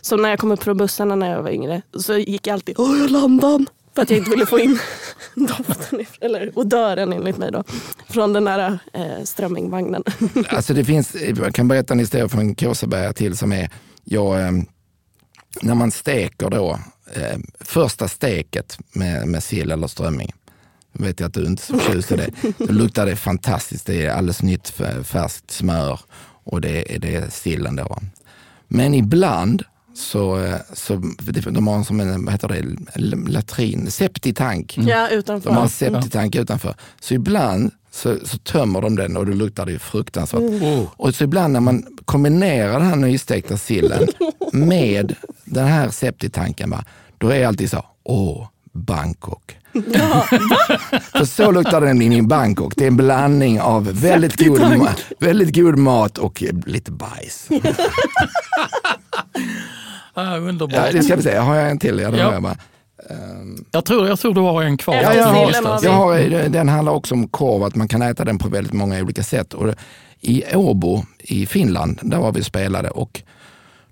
[0.00, 2.74] Så när jag kom upp från bussarna när jag var yngre så gick jag alltid
[2.78, 3.64] Åh, jag landade!
[3.94, 4.78] För att jag inte ville få in
[5.34, 7.64] doften, eller odören enligt mig då,
[8.08, 10.04] från den där eh, strömmingvagnen.
[10.48, 13.70] Alltså det finns, jag kan berätta en historia från Kåseberga till som är,
[14.04, 14.52] jag, eh,
[15.62, 16.78] när man steker då,
[17.14, 20.32] eh, första steket med, med sill eller strömming,
[20.92, 23.86] vet jag att du inte är så förtjust i det, då luktar det fantastiskt.
[23.86, 24.68] Det är alldeles nytt
[25.04, 26.00] färskt smör
[26.44, 27.98] och det, det är sillen då.
[28.68, 31.02] Men ibland så, eh, så
[31.50, 32.64] de har en som en, vad heter det,
[33.30, 34.78] latrin, septitank.
[34.78, 35.50] Ja, utanför.
[35.50, 36.74] De har en septitank utanför.
[37.00, 40.40] Så ibland så, så tömmer de den och då luktar det ju fruktansvärt.
[40.40, 40.84] Oh.
[40.96, 44.08] Och så ibland när man kombinerar den här nystekta sillen
[44.52, 46.84] med den här septitanken, va,
[47.18, 49.58] då är jag alltid så, åh, Bangkok.
[51.12, 52.72] För så luktar den in i Bangkok.
[52.76, 57.48] Det är en blandning av väldigt god, väldigt god mat och lite bajs.
[60.14, 60.76] Ah, underbart.
[60.76, 61.98] Ja, det ska vi se, har jag en till?
[61.98, 62.24] Ja, Ja.
[62.26, 62.56] har jag bara.
[63.70, 64.94] jag, tror, jag tror du har en kvar.
[64.94, 68.24] Ja, Ja, jag har, jag har, den handlar också om korv, att man kan äta
[68.24, 69.54] den på väldigt många olika sätt.
[69.54, 69.74] Och
[70.20, 73.22] I Åbo i Finland, där var vi och spelade och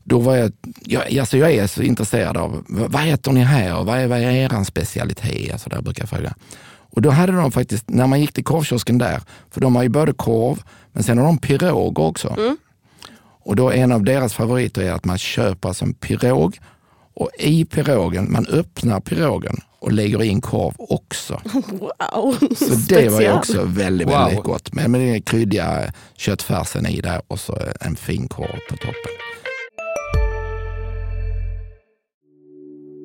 [0.05, 0.53] då var jag,
[0.85, 4.19] jag, alltså jag är så intresserad av vad äter ni här och vad är, vad
[4.19, 5.53] är er specialitet?
[5.53, 6.35] Alltså där brukar jag fråga.
[6.93, 9.89] Och då hade de faktiskt, när man gick till korvkiosken där, för de har ju
[9.89, 12.37] både korv, men sen har de piroger också.
[13.51, 16.59] Och då en av deras favoriter är att man köper alltså en pirog
[17.15, 21.41] och i pirogen, man öppnar pirogen och lägger in korv också.
[21.71, 24.15] Wow, Så det var ju också väldigt, Wow.
[24.15, 24.75] väldigt gott.
[24.75, 29.13] Men med den kryddiga köttfärsen i där och så en fin korv på toppen.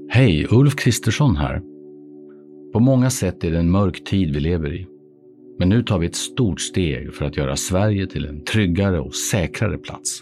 [0.10, 1.62] Hej, Ulf Kristersson här.
[2.74, 4.88] På många sätt är det en mörk tid vi lever i.
[5.60, 9.16] Men nu tar vi ett stort steg för att göra Sverige till en tryggare och
[9.16, 10.22] säkrare plats.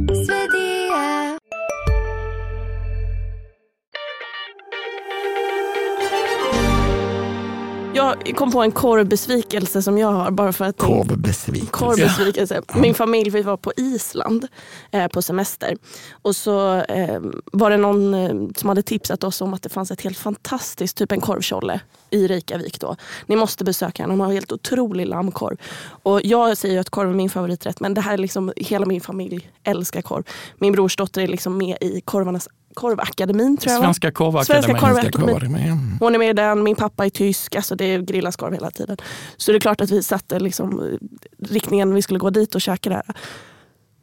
[8.35, 10.31] Kom på en korvbesvikelse som jag har.
[10.31, 11.71] Bara för att Korvbesvikelse.
[11.71, 12.61] Korvbesvikelse.
[12.75, 14.47] Min familj, vi var på Island
[14.91, 15.77] eh, på semester.
[16.11, 19.91] Och så eh, var det någon eh, som hade tipsat oss om att det fanns
[19.91, 21.79] ett helt fantastiskt, typ en korvkjolle
[22.09, 22.79] i Reykjavik.
[22.79, 22.95] Då.
[23.25, 25.57] Ni måste besöka den, de har helt otrolig lammkorv.
[26.03, 28.85] Och jag säger ju att korv är min favoriträtt men det här är liksom, hela
[28.85, 30.23] min familj älskar korv.
[30.57, 33.81] Min brors dotter är liksom med i korvarnas korvakademin tror jag?
[33.81, 34.63] Svenska korvakademin.
[34.63, 35.97] Svenska korvakademin.
[35.99, 38.97] Hon är med i den, min pappa är tysk, alltså det grillas korv hela tiden.
[39.37, 40.97] Så det är klart att vi satte liksom,
[41.39, 43.03] riktningen vi skulle gå dit och käka där.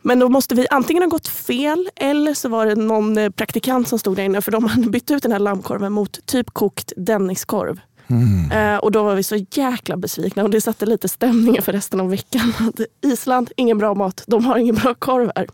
[0.03, 3.89] Men då måste vi antingen ha gått fel eller så var det någon eh, praktikant
[3.89, 6.93] som stod där inne för de hade bytt ut den här lammkorven mot typ kokt
[6.97, 7.81] Denniskorv.
[8.53, 12.01] Eh, och då var vi så jäkla besvikna och det satte lite stämningen för resten
[12.01, 12.53] av veckan.
[13.05, 15.47] Island, ingen bra mat, de har ingen bra korv här.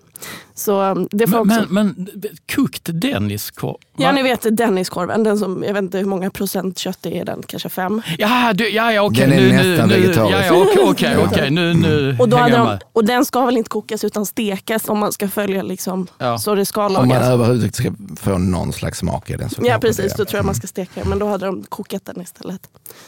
[0.54, 1.72] Så eh, det får Men, också...
[1.72, 3.76] men, men kokt Denniskorv?
[3.96, 7.22] Ja, ni vet Denniskorven, den som, jag vet inte hur många procent kött det är
[7.22, 8.02] i den, kanske fem.
[8.18, 9.20] Ja, du, ja, ja okej.
[9.20, 10.34] Den är nu, nästan nu, vegetarisk.
[10.36, 11.50] Ja, ja, okej, okej, okej.
[11.50, 14.98] Nu, nu Och, då hade de, och den ska väl inte kokas utan stekas om
[14.98, 16.38] man ska följa liksom, Ja.
[16.38, 17.28] så det ska Om man lagas.
[17.28, 19.50] överhuvudtaget ska få någon slags smak i den.
[19.50, 21.08] Så Ja precis, det- då tror jag man ska steka den.
[21.08, 22.60] Men då hade de kokat den istället.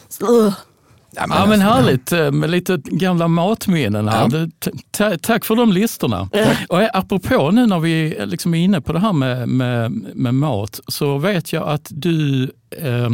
[0.09, 0.53] Så, ugh.
[1.11, 4.49] Ja, Ja, men alltså, härligt eh, med lite gamla matminnen här.
[4.99, 5.17] Ja.
[5.21, 6.29] Tack för de listorna.
[6.69, 9.91] Och eh, apropå nu när vi är liksom är inne på det här med, med,
[10.15, 12.43] med mat så vet jag att du
[12.77, 13.09] eh,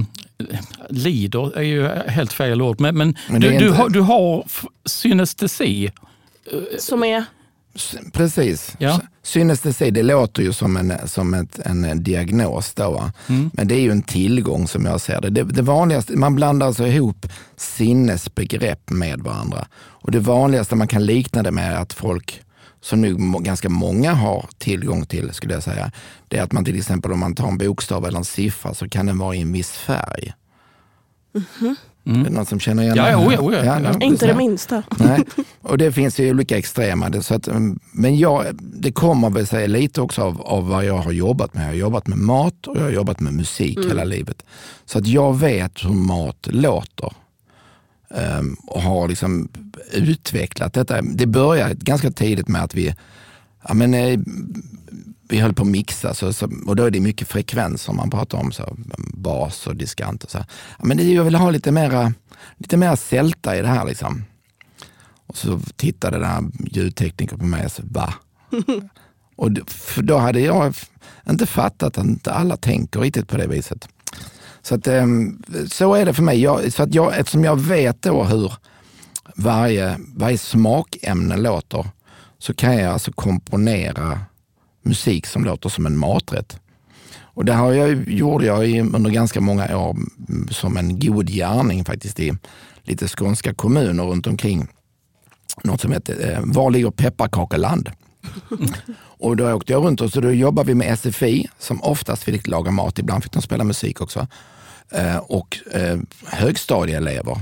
[0.90, 4.00] lider, är ju helt fel ord, men, men, Men du, är du, inte- har, du
[4.02, 4.44] har
[4.86, 5.92] synestesi.
[6.80, 7.26] Som är,
[8.12, 8.76] Precis.
[8.78, 9.02] Ja.
[9.24, 13.12] Synestesi, det låter ju som en, som ett, en diagnos då.
[13.28, 13.52] Mm.
[13.54, 15.30] Men det är ju en tillgång som jag ser det.
[15.30, 15.44] det.
[15.44, 19.68] Det vanligaste, man blandar alltså ihop sinnesbegrepp med varandra.
[19.74, 22.42] Och det vanligaste man kan likna det med är att folk,
[22.82, 25.92] som nu ganska många har tillgång till, skulle jag säga,
[26.28, 28.90] det är att man till exempel om man tar en bokstav eller en siffra så
[28.90, 30.34] kan den vara i en viss färg.
[32.06, 33.12] Är det någon som känner igen Ja, det?
[33.12, 33.80] ja, oh ja, oh ja.
[33.80, 34.84] no, inte det minsta.
[35.00, 35.24] Nej,
[35.62, 37.10] och det finns ju olika extrema.
[37.10, 40.86] Det- Så att, mm, men jag, det kommer väl sig lite också av, av vad
[40.86, 41.64] jag har jobbat med.
[41.64, 44.44] Jag har jobbat med mat och jag har jobbat med musik hela livet.
[44.86, 47.14] Så att jag vet hur mat låter.
[48.16, 49.50] Ehm, och har liksom
[49.94, 51.02] utvecklat detta.
[51.02, 52.96] Det började ganska tidigt med att vi,
[53.68, 54.20] ja, men, eh,
[55.34, 58.38] vi höll på att mixa så, så, och då är det mycket frekvenser man pratar
[58.38, 58.52] om.
[58.52, 58.78] Så,
[59.14, 60.46] bas och diskant och så.
[60.80, 62.14] men det, jag vill ha lite mera,
[62.58, 63.86] lite mera sälta i det här.
[63.86, 64.24] Liksom.
[65.28, 68.14] Och så tittade den här ljudteknikern på mig och sa, va?
[69.36, 70.76] och då, för då hade jag
[71.30, 73.88] inte fattat att inte alla tänker riktigt på det viset.
[74.62, 76.42] Så, att, ehm, så är det för mig.
[76.42, 78.54] Jag, så att jag, eftersom jag vet då hur
[79.36, 81.86] varje, varje smakämne låter
[82.40, 84.20] så kan jag alltså komponera
[84.84, 86.60] musik som låter som en maträtt.
[87.36, 89.92] Och det har jag, gjorde jag under ganska många år
[90.30, 92.34] mm, som en god gärning faktiskt i
[92.84, 94.68] lite skånska kommuner runt omkring.
[95.64, 97.90] Något som heter eh, Var ligger pepparkakeland?
[99.00, 102.48] och då åkte jag runt och så då jobbade vi med SFI som oftast fick
[102.48, 104.28] laga mat, ibland fick de spela musik också.
[104.90, 107.42] Eh, och eh, högstadieelever.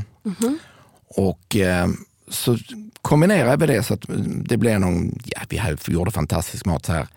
[1.07, 1.87] Och eh,
[2.29, 2.57] så
[3.01, 4.05] kombinerade vi det så att
[4.45, 7.07] det blev någon, ja vi gjorde fantastisk mat så här.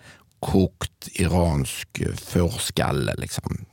[0.40, 3.64] Kokt iransk eh, fårskalle liksom.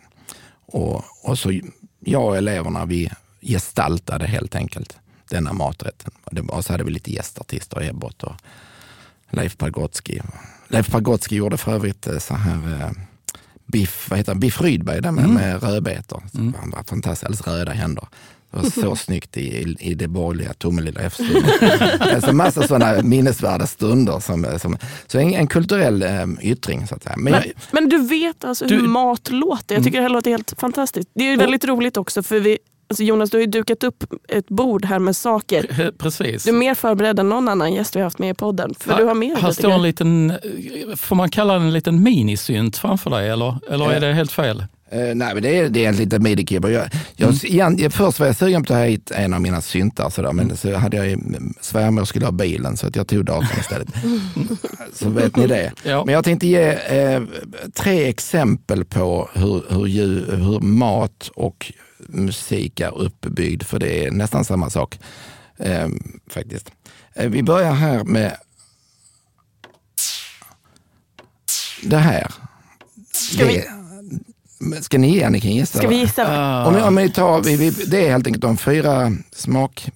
[0.65, 1.59] Och, och så
[1.99, 4.97] jag och eleverna vi gestaltade helt enkelt
[5.29, 6.11] denna maträtten.
[6.49, 8.35] Och så hade vi lite gästartister, Ebbot och
[9.29, 10.19] Leif Pagrotsky.
[10.67, 12.91] Leif Pagrotsky gjorde för övrigt eh, så här eh,
[13.65, 14.39] biff, vad heter det?
[14.39, 16.23] biff Rydberg där med, med rödbetor.
[16.33, 16.53] Mm.
[16.59, 18.07] Han var fantastiskt, alldeles röda händer.
[18.51, 21.43] Det var så snyggt i, i, i det borgerliga Tomelilla F-studion.
[21.99, 24.19] alltså massa sådana minnesvärda stunder.
[24.19, 26.09] Som, som, så en, en kulturell eh,
[26.41, 27.15] yttring så att säga.
[27.17, 29.75] Men, Men, jag, men du vet alltså Du- hur mat låter.
[29.75, 31.09] Jag tycker det här låter helt fantastiskt.
[31.15, 32.57] Det är väldigt roligt också för vi,
[32.89, 35.81] alltså Jonas du har ju dukat upp ett bord här med saker.
[35.81, 36.43] Eh, Precis.
[36.43, 38.73] Du är mer förberedd än någon annan gäst vi har haft med i podden.
[38.79, 42.03] För du har med här står en liten, eh, får man kalla den en liten
[42.03, 44.65] minisynt framför dig eller, eller är det helt fel?
[44.91, 46.71] Eh, nej, men det är, det är en liten midi-keyboard.
[46.71, 49.61] Jag, jag, igen, jag, först var jag sugen på att ta hit en av mina
[49.61, 51.17] syntar, sådär, men så hade jag ju,
[51.61, 53.87] svärmor skulle ha bilen så att jag tog datorn istället.
[54.93, 55.71] så vet ni det.
[55.83, 56.05] Ja.
[56.05, 57.21] Men jag tänkte ge eh,
[57.73, 64.11] tre exempel på hur, hur, ljud, hur mat och musik är uppbyggd, för det är
[64.11, 64.99] nästan samma sak.
[65.57, 65.87] Eh,
[66.29, 66.71] faktiskt.
[67.15, 68.35] Eh, vi börjar här med
[71.83, 72.31] det här.
[73.13, 73.63] Ska vi-
[74.61, 75.29] Det, ska ni ge?
[75.29, 75.77] Ni kan gissa.
[75.77, 76.65] Ska vi gissa?
[76.67, 79.89] Om, om vi tar, vi, vi, det är helt enkelt de fyra smak,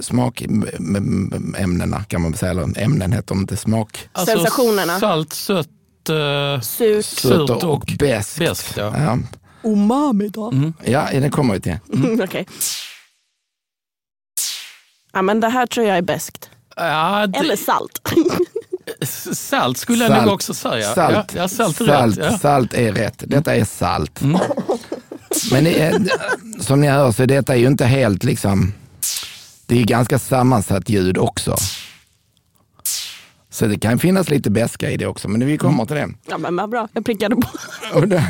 [0.00, 2.50] smakämnena kan man säga.
[2.50, 5.00] Eller ämnen heter de inte, smak, Sensationerna.
[5.00, 5.68] Salt, sött,
[6.08, 7.04] eh, Surt.
[7.04, 8.38] Surt och, och beskt.
[8.38, 8.76] beskt.
[8.76, 8.94] Ja.
[8.96, 9.18] Ja.
[9.64, 10.72] Umami då?
[10.84, 11.78] ja, den kommer vi till.
[12.22, 12.46] Okej.
[15.12, 16.50] Ja, men det här tror jag är bäst.
[16.76, 18.00] Ja, det, Eller salt.
[19.06, 20.24] salt skulle jag Salt.
[20.24, 20.94] nog också säga.
[20.94, 22.26] Salt, Ja, ja, salt är salt, rätt.
[22.32, 22.38] Ja.
[22.38, 23.14] salt är rätt.
[23.26, 24.20] Detta är salt.
[24.20, 24.40] Mm.
[25.52, 26.02] Men det är,
[26.60, 28.72] som ni hör så detta är ju inte helt liksom,
[29.66, 31.56] det är ganska sammansatt ljud också.
[33.50, 36.08] Så det kan finnas lite beska i det också, men vi kommer till det.
[36.28, 37.48] Ja, men vad bra, jag prickade på.
[37.94, 38.28] Och, det,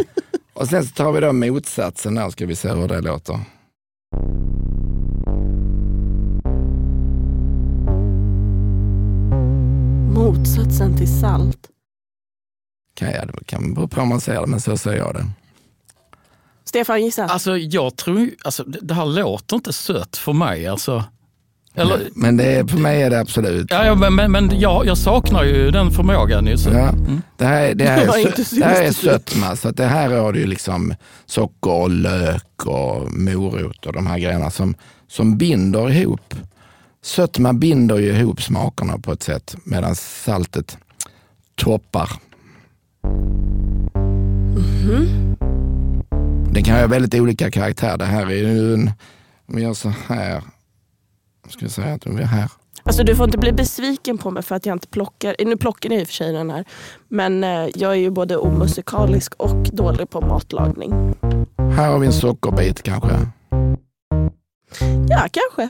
[0.52, 3.40] och sen så tar vi då motsatsen där, ska vi se hur det låter.
[10.22, 11.58] Motsatsen till salt.
[12.94, 15.26] Kan jag, det kan bero på hur man ser det, men så säger jag det.
[16.64, 17.24] Stefan, gissa.
[17.24, 20.66] Alltså, jag tror alltså, det här låter inte sött för mig.
[20.66, 21.04] Alltså.
[21.74, 23.66] Eller, Men det är, för mig är det absolut.
[23.70, 26.46] ja, ja, men men, men jag, jag saknar ju den förmågan.
[26.46, 26.70] Ju, så.
[26.70, 26.92] Ja,
[27.36, 29.86] det, här, det, här Det var är, sö- det här är sötma, så att det
[29.86, 30.94] här har du ju liksom
[31.26, 34.74] socker och lök och morot och de här grejerna som,
[35.08, 36.31] som binder ihop.
[37.04, 40.78] Sötma binder ju ihop smakerna på ett sätt medan saltet
[41.54, 42.10] toppar.
[46.52, 47.98] Det kan ha väldigt olika karaktär.
[47.98, 48.90] Det här är ju en,
[49.48, 50.42] om vi gör så här,
[51.48, 52.50] ska jag säga att vi är här.
[52.82, 55.36] Alltså, du får inte bli besviken på mig för att jag inte plockar.
[55.44, 56.64] Nu plockar ni i och för sig den här.
[57.08, 61.14] Men eh, jag är ju både omusikalisk och dålig på matlagning.
[61.58, 63.10] Här har vi en sockerbit kanske.
[65.08, 65.68] Ja, kanske.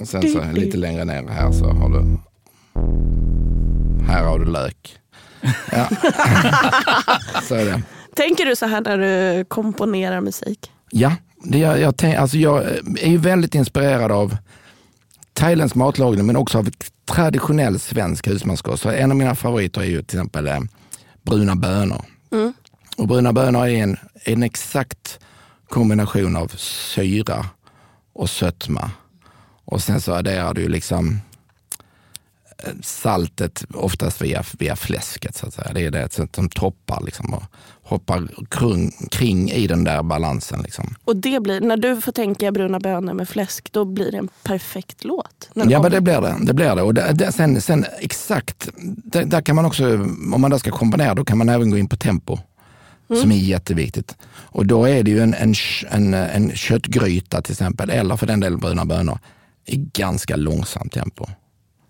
[0.00, 2.18] Och sen så lite längre ner här så har du
[4.06, 4.96] Här har du lök.
[5.72, 5.88] Ja.
[7.42, 7.82] så är det.
[8.16, 10.70] Tänker du så här när du komponerar musik?
[10.90, 11.12] Ja,
[11.44, 12.64] det jag, jag, tänk, alltså jag
[13.00, 14.36] är ju väldigt inspirerad av
[15.32, 16.68] thailändsk matlagning men också av
[17.04, 18.82] traditionell svensk husmanskost.
[18.82, 20.60] Så en av mina favoriter är ju till exempel eh,
[21.22, 22.04] bruna bönor.
[22.32, 22.52] Mm.
[22.96, 25.20] Och bruna bönor är en, en exakt
[25.68, 27.46] kombination av syra
[28.12, 28.90] och sötma.
[29.70, 31.20] Och sen så adderar du liksom
[32.58, 35.36] eh, saltet oftast via, via fläsket.
[35.36, 35.72] Så att säga.
[35.72, 37.42] Det är det som- toppar liksom, och
[37.82, 40.62] hoppar kring, kring i den där balansen.
[40.62, 40.94] Liksom.
[41.04, 44.28] Och det blir, när du får tänka bruna bönor med fläsk, då blir det en
[44.42, 45.50] perfekt låt.
[45.54, 45.80] Ja, kommer.
[45.80, 46.36] men det blir det.
[46.40, 46.82] det, blir det.
[46.82, 49.94] Och det, det sen, sen exakt, det, där kan man också,
[50.34, 52.38] om man då ska komponera, då kan man även gå in på tempo.
[53.20, 54.16] Som är jätteviktigt.
[54.32, 55.54] Och då är det ju en, en,
[55.90, 59.18] en, en köttgryta till exempel, eller för den delen bruna bönor,
[59.70, 61.26] i ganska långsamt tempo.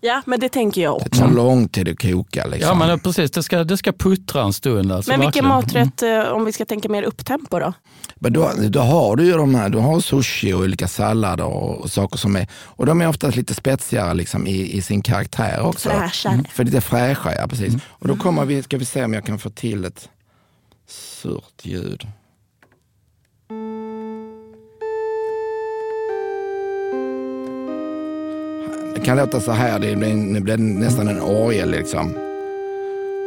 [0.03, 1.21] Ja, men det tänker jag Det också.
[1.21, 2.45] tar lång tid att koka.
[2.45, 2.79] Liksom.
[2.79, 3.31] Ja, men precis.
[3.31, 4.91] Det ska, det ska puttra en stund.
[4.91, 5.85] Alltså, Men vilken verkligen.
[5.87, 7.73] maträtt, eh, om vi ska tänka mer upptempo då?
[8.15, 11.77] Men då, då har du ju de här, du har sushi och olika sallader och,
[11.81, 15.59] och saker som är, och de är oftast lite spetsigare liksom i, i sin karaktär
[15.61, 15.89] också.
[15.89, 16.43] Fräschare.
[16.51, 17.73] För lite fräscha, ja precis.
[17.87, 20.09] Och då kommer vi, ska vi se om jag kan få till ett
[20.87, 22.07] surt ljud.
[29.05, 32.13] Kan låta så här, det blir, det blir nästan en orgel liksom.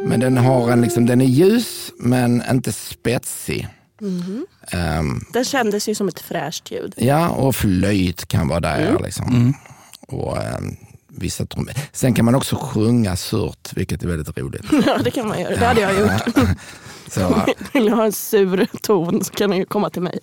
[0.03, 3.67] Men den, har en, liksom, den är ljus men inte spetsig.
[4.71, 6.93] Ehm, Den kändes ju som ett fräscht ljud.
[6.97, 8.87] Ja, och flöjt kan vara där.
[8.89, 9.03] Mm.
[9.03, 9.53] Liksom.
[10.07, 10.75] Och, ehm,
[11.07, 14.63] vissa trum- Sen kan man också sjunga surt, vilket är väldigt roligt.
[14.85, 15.55] Ja, det kan man göra.
[15.55, 16.35] Det hade jag gjort.
[17.09, 17.41] Så,
[17.73, 20.19] Vill jag ha en sur ton så kan den ju komma till mig.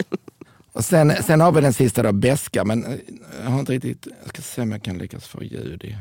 [0.72, 2.98] Och sen, sen har vi den sista då, beska, men eh,
[3.44, 5.96] jag har inte riktigt, jag ska se om jag kan lyckas få ljud i.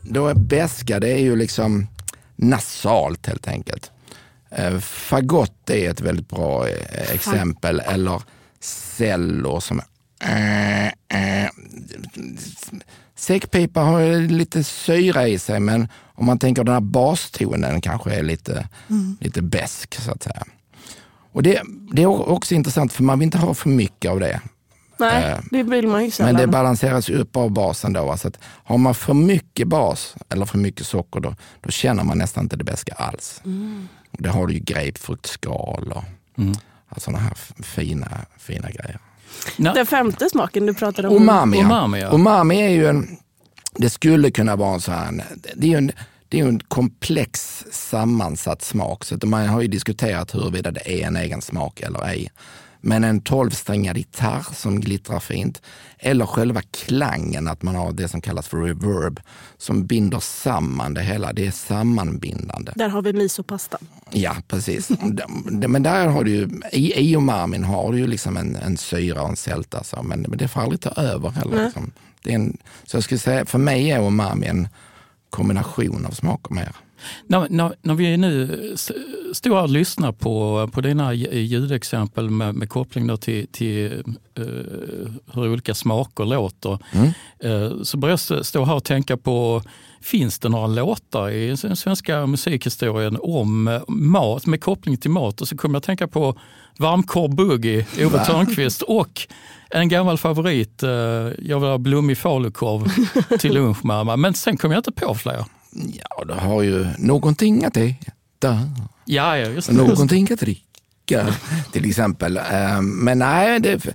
[0.00, 1.86] Då är beska, det är ju liksom
[2.36, 3.90] nasalt helt enkelt.
[4.50, 8.22] Eh, fagott är ett väldigt bra eh, exempel, eller
[8.60, 9.80] cello som
[10.20, 11.50] är eh.
[13.16, 18.14] Säckpipa har ju lite syra i sig, men om man tänker den här bastonen kanske
[18.14, 18.68] är lite,
[19.20, 20.44] lite besk så att säga.
[21.32, 24.40] Och det, det är också intressant för man vill inte ha för mycket av det.
[24.98, 26.32] Nej, Eh, det vill man ju sällan.
[26.34, 28.04] Men det balanseras upp av basen då.
[28.04, 28.16] va?
[28.16, 32.18] Så att har man för mycket bas eller för mycket socker då, då känner man
[32.18, 33.40] nästan inte det beska alls.
[34.10, 36.04] Och det har du ju grapefruktskal och
[36.38, 36.54] Mm.
[36.96, 38.98] sådana här fina, fina grejer.
[39.56, 41.16] Den femte smaken du pratade om.
[41.16, 41.64] Umami, ja.
[41.64, 42.10] Umami, ja.
[42.12, 43.16] Umami är ju en,
[43.76, 45.24] det skulle kunna vara en sån här,
[45.56, 45.92] det är ju en,
[46.28, 49.04] det är en komplex sammansatt smak.
[49.04, 52.30] Så att man har ju diskuterat huruvida det är en egen smak eller ej.
[52.86, 55.62] Men en tolvsträngad gitarr som glittrar fint,
[55.98, 59.20] eller själva klangen, att man har det som kallas för reverb,
[59.56, 61.32] som binder samman det hela.
[61.32, 62.72] Det är sammanbindande.
[62.74, 63.78] Där har vi misopasta.
[64.10, 64.90] Ja, precis.
[65.68, 69.22] Men där har du ju, i, i umamin har du ju liksom en, en syra
[69.22, 71.64] och en sälta, så, men, men det får aldrig ta över heller.
[71.64, 71.92] Liksom.
[72.22, 74.68] Det är en, så jag skulle säga, för mig är umami en
[75.30, 76.76] kombination av smaker mer.
[77.26, 78.72] När, när, när vi nu
[79.32, 84.04] står här och lyssnar på, på dina ljudexempel med, med koppling till, till
[84.38, 84.46] uh,
[85.32, 87.12] hur olika smaker låter, mm.
[87.44, 89.62] uh, så börjar jag stå här och tänka på
[90.04, 95.40] Finns det några låtar i den svenska musikhistorien om mat, med koppling till mat?
[95.40, 96.38] Och så kommer jag att tänka på
[96.78, 99.28] Varmkorv Boogie, Ove Thörnqvist och
[99.70, 100.90] en gammal favorit, uh,
[101.38, 102.88] jag vill ha blommig falukorv
[103.38, 104.16] till lunch mamma.
[104.16, 105.44] Men sen kom jag inte på fler.
[105.74, 108.70] Ja, du har ju någonting att äta.
[109.04, 109.74] Ja, ja, just det.
[109.74, 111.26] Någonting att dricka
[111.72, 112.36] till exempel.
[112.36, 113.86] Eh, men nej, det,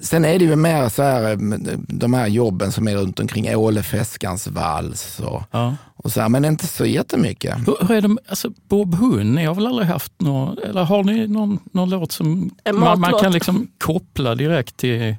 [0.00, 1.36] sen är det ju mer så här, eh,
[1.78, 5.76] de här jobben som är runt omkring Åle Feskans vals och, ja.
[5.96, 7.58] och så här, men inte så jättemycket.
[7.58, 11.04] Hur, hur är det, alltså Bob Hund, ni har väl aldrig haft någon, eller har
[11.04, 15.16] ni någon, någon låt som man, man, kan liksom koppla direkt till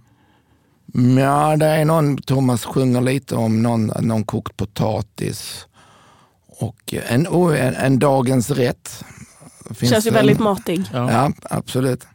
[1.19, 5.66] Ja, det är någon, Thomas sjunger lite om någon, någon kokt potatis
[6.59, 9.03] och en, en, en dagens rätt.
[9.75, 10.83] Finns Känns ju väldigt matig.
[10.93, 12.07] Ja, ja absolut.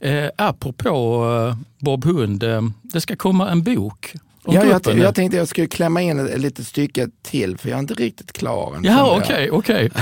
[0.00, 4.14] Eh, apropå eh, Bob Hund, eh, det ska komma en bok
[4.48, 7.76] Ja, jag, jag tänkte jag skulle klämma in ett, ett litet stycke till, för jag
[7.76, 8.80] är inte riktigt klar.
[8.82, 9.90] Ja, okej, okej.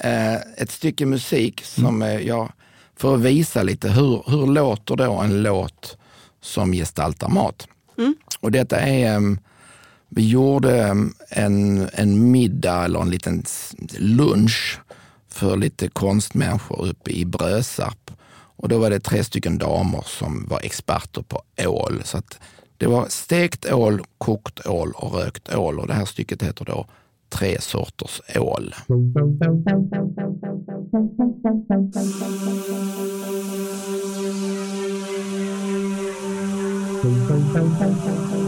[0.00, 2.26] Eh, ett stycke musik som mm.
[2.26, 2.52] jag,
[2.96, 5.96] för att visa lite hur, hur låter då en låt
[6.40, 7.68] som gestaltar mat.
[7.98, 8.14] Mm.
[8.40, 9.38] Och detta är um,
[10.08, 13.44] vi gjorde mm, en, en middag eller en liten
[13.98, 14.80] lunch
[15.28, 18.10] för lite konstmänniskor uppe i Brösarp.
[18.30, 22.00] Och då var det tre stycken damer som var experter på ål.
[22.04, 22.22] Så
[22.76, 25.80] det var stekt ål, kokt ål och rökt ål.
[25.80, 26.86] Och det här stycket heter då
[27.30, 28.74] Tre sorters ål.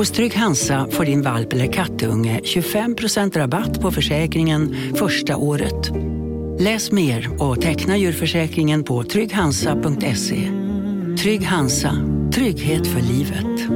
[0.00, 5.90] Hos Trygg Hansa får din valp eller kattunge 25% rabatt på försäkringen första året.
[6.58, 10.50] Läs mer och teckna djurförsäkringen på trygghansa.se.
[11.22, 11.92] Trygg Hansa,
[12.34, 13.70] trygghet för livet.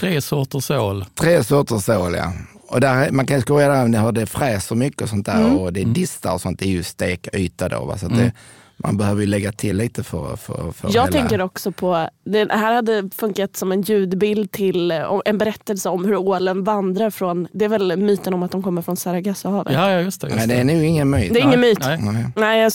[0.00, 1.04] Tre sorters ål.
[1.14, 2.32] Tre sorters ål, ja.
[2.68, 5.58] Och där, man kan skoja där när det fräser mycket och sånt där mm.
[5.58, 6.58] och det distar och sånt.
[6.58, 7.84] Det är ju stekyta då.
[7.84, 7.98] Va?
[7.98, 8.18] Så mm.
[8.18, 8.32] det,
[8.80, 11.06] man behöver ju lägga till lite för, för, för Jag hela...
[11.06, 14.90] tänker också på, det här hade funkat som en ljudbild till
[15.24, 18.82] en berättelse om hur ålen vandrar från, det är väl myten om att de kommer
[18.82, 19.72] från Sargassohavet?
[19.72, 20.26] Ja, ja just det.
[20.26, 21.34] Just Nej, det är nog ingen myt.
[21.34, 21.78] Det är ingen myt.
[21.80, 22.32] Nej.
[22.36, 22.60] Nej.
[22.60, 22.72] jag,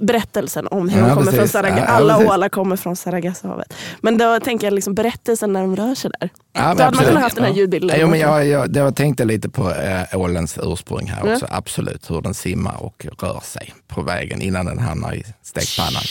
[0.00, 1.38] berättelsen om hur ja, de kommer precis.
[1.38, 1.90] från Sargassohavet.
[1.90, 3.74] Alla ja, ålar kommer från Sargassohavet.
[4.00, 6.30] Men då tänker jag liksom berättelsen när de rör sig där.
[6.52, 6.94] Ja, då hade absolut.
[6.96, 8.00] man kunnat haft den här ljudbilden.
[8.00, 11.46] Ja, men jag, jag, jag tänkte lite på äh, ålens ursprung här också.
[11.50, 16.02] Absolut, hur den simmar och rör sig på vägen innan den hamnar i stekpannan.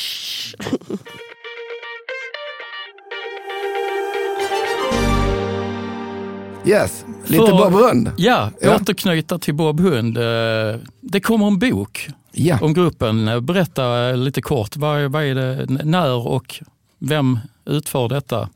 [6.66, 8.12] Yes, lite För, Bob Hund.
[8.18, 10.18] Ja, ja, återknyta till Bob Hund.
[10.18, 12.58] Eh, det kommer en bok ja.
[12.62, 13.46] om gruppen.
[13.46, 16.64] Berätta lite kort, vad, vad är det, när och
[17.00, 18.50] vem utför detta?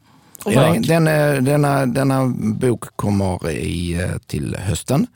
[0.46, 1.06] Ja, den,
[1.46, 5.08] denna, denna bok kommer i, eh, till hösten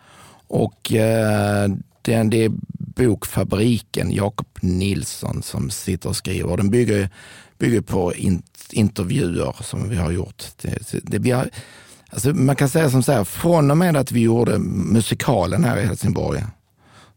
[0.48, 1.70] och eh,
[2.02, 2.52] det är, det är
[2.96, 6.58] bokfabriken Jakob Nilsson som sitter och skriver.
[6.58, 7.10] Den bygger,
[7.58, 10.44] bygger på in, intervjuer som vi har gjort.
[10.62, 11.50] Det, det, vi har,
[12.10, 15.78] alltså man kan säga som så här, från och med att vi gjorde musikalen här
[15.78, 16.44] i Helsingborg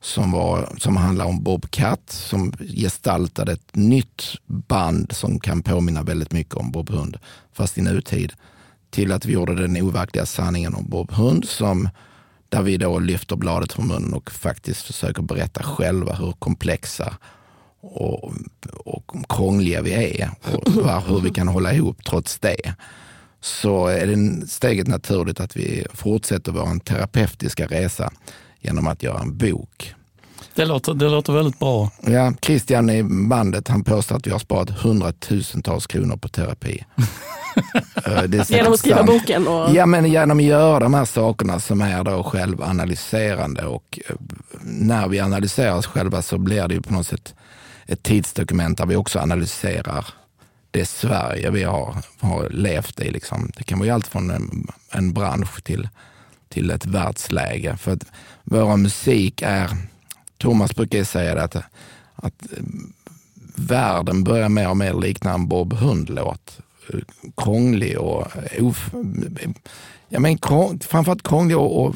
[0.00, 6.02] som, var, som handlar om Bob Katt som gestaltade ett nytt band som kan påminna
[6.02, 7.18] väldigt mycket om Bob Hund,
[7.52, 8.32] fast i nutid.
[8.90, 11.88] Till att vi gjorde den overkliga sanningen om Bob Hund som
[12.48, 17.16] där vi då lyfter bladet från munnen och faktiskt försöker berätta själva hur komplexa
[17.80, 18.32] och,
[18.84, 22.74] och krångliga vi är och hur vi kan hålla ihop trots det.
[23.40, 28.10] Så är det steget naturligt att vi fortsätter vår terapeutiska resa
[28.60, 29.94] genom att göra en bok.
[30.58, 31.90] Det låter, det låter väldigt bra.
[32.00, 36.84] Ja, Christian i bandet han påstår att vi har sparat hundratusentals kronor på terapi.
[38.06, 39.10] Eh, genom att skriva sant.
[39.10, 39.48] boken?
[39.48, 39.74] Och...
[39.74, 43.64] Ja, men genom att göra de här sakerna som är då självanalyserande.
[43.64, 44.14] Och eh,
[44.60, 47.34] när vi analyserar oss själva så blir det ju på något sätt
[47.86, 50.06] ett tidsdokument där vi också analyserar
[50.70, 53.10] det Sverige vi har, har levt i.
[53.10, 53.50] Liksom.
[53.56, 55.88] Det kan vara allt från en, en bransch till,
[56.48, 57.76] till ett världsläge.
[57.76, 58.04] För att
[58.44, 59.68] vår musik är,
[60.38, 61.56] Thomas brukar säga att,
[62.14, 62.62] att eh,
[63.54, 66.60] världen börjar mer och mer likna en Bob Hund-låt
[67.36, 69.50] krånglig och eh, of, eh,
[70.08, 70.38] ja, men,
[70.80, 71.94] framförallt krånglig och, och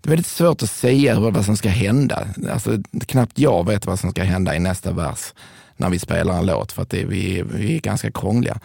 [0.00, 2.28] det är väldigt svårt att säga vad som ska hända.
[2.52, 5.32] Alltså, knappt jag vet vad som ska hända i nästa vers
[5.76, 8.60] när vi spelar en låt för att det, vi, vi är ganska krångliga.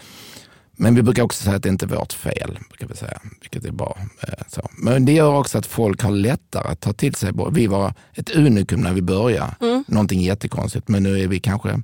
[0.82, 3.66] Men vi brukar också säga att det inte är vårt fel, brukar vi säga, vilket
[3.66, 3.98] är bra.
[4.22, 4.70] Eh, så.
[4.78, 7.32] Men det gör också att folk har lättare att ta till sig.
[7.52, 9.84] Vi var ett unikum när vi började, mm.
[9.88, 11.82] någonting jättekonstigt, men nu är vi kanske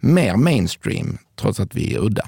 [0.00, 2.26] mer mainstream trots att vi är udda.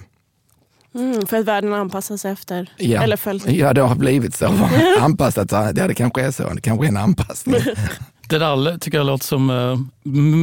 [0.95, 2.73] Mm, för att världen anpassar sig efter?
[2.77, 3.03] Ja.
[3.03, 3.47] Eller följt.
[3.47, 4.47] ja, det har blivit så.
[5.01, 6.55] Anpassat, ja, det kanske är så.
[6.55, 7.61] Det kanske är en anpassning.
[8.31, 9.79] Det där tycker jag låter som uh,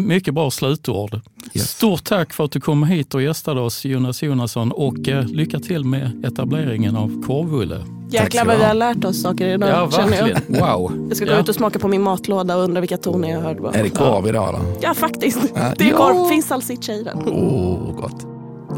[0.08, 1.20] mycket bra slutord.
[1.54, 1.70] Yes.
[1.70, 5.60] Stort tack för att du kom hit och gästade oss Jonas Jonasson och uh, lycka
[5.60, 7.86] till med etableringen av Korvulle.
[8.10, 9.70] Jäklar vad vi har lärt oss saker idag.
[9.70, 10.42] Ja, verkligen.
[10.48, 10.78] Jag.
[10.78, 11.06] Wow.
[11.08, 11.40] Jag ska gå ja.
[11.40, 13.80] ut och smaka på min matlåda och undra vilka toner jag hörde.
[13.80, 14.60] Är det korv idag då?
[14.82, 15.54] Ja, faktiskt.
[15.56, 15.74] Ja.
[15.78, 16.30] Det är korv.
[16.30, 17.18] Finns salsiccia i den.
[17.18, 18.26] Oh, gott.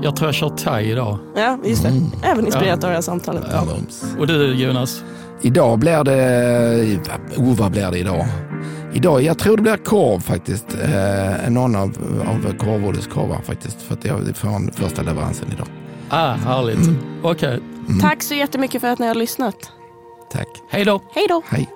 [0.03, 1.17] Jag tror jag kör thai idag.
[1.35, 1.89] Ja, just det.
[1.89, 2.03] Mm.
[2.23, 2.87] Även inspirerat ja.
[2.87, 3.43] av det här samtalet.
[3.51, 3.63] Ja.
[4.19, 5.03] Och du Jonas?
[5.41, 6.99] Idag blir det...
[7.37, 8.25] Oh, vad blir det idag?
[8.93, 10.65] Idag, jag tror det blir korv faktiskt.
[10.83, 13.81] Eh, någon av, av korvårdets korvar faktiskt.
[13.81, 15.67] För att jag får första leveransen idag.
[16.09, 16.87] Ah, härligt.
[16.87, 16.97] Mm.
[17.23, 17.49] Okej.
[17.49, 17.59] Okay.
[17.87, 17.99] Mm.
[17.99, 19.71] Tack så jättemycket för att ni har lyssnat.
[20.31, 20.47] Tack.
[20.69, 21.01] Hej då.
[21.13, 21.41] Hej då.
[21.45, 21.69] Hej.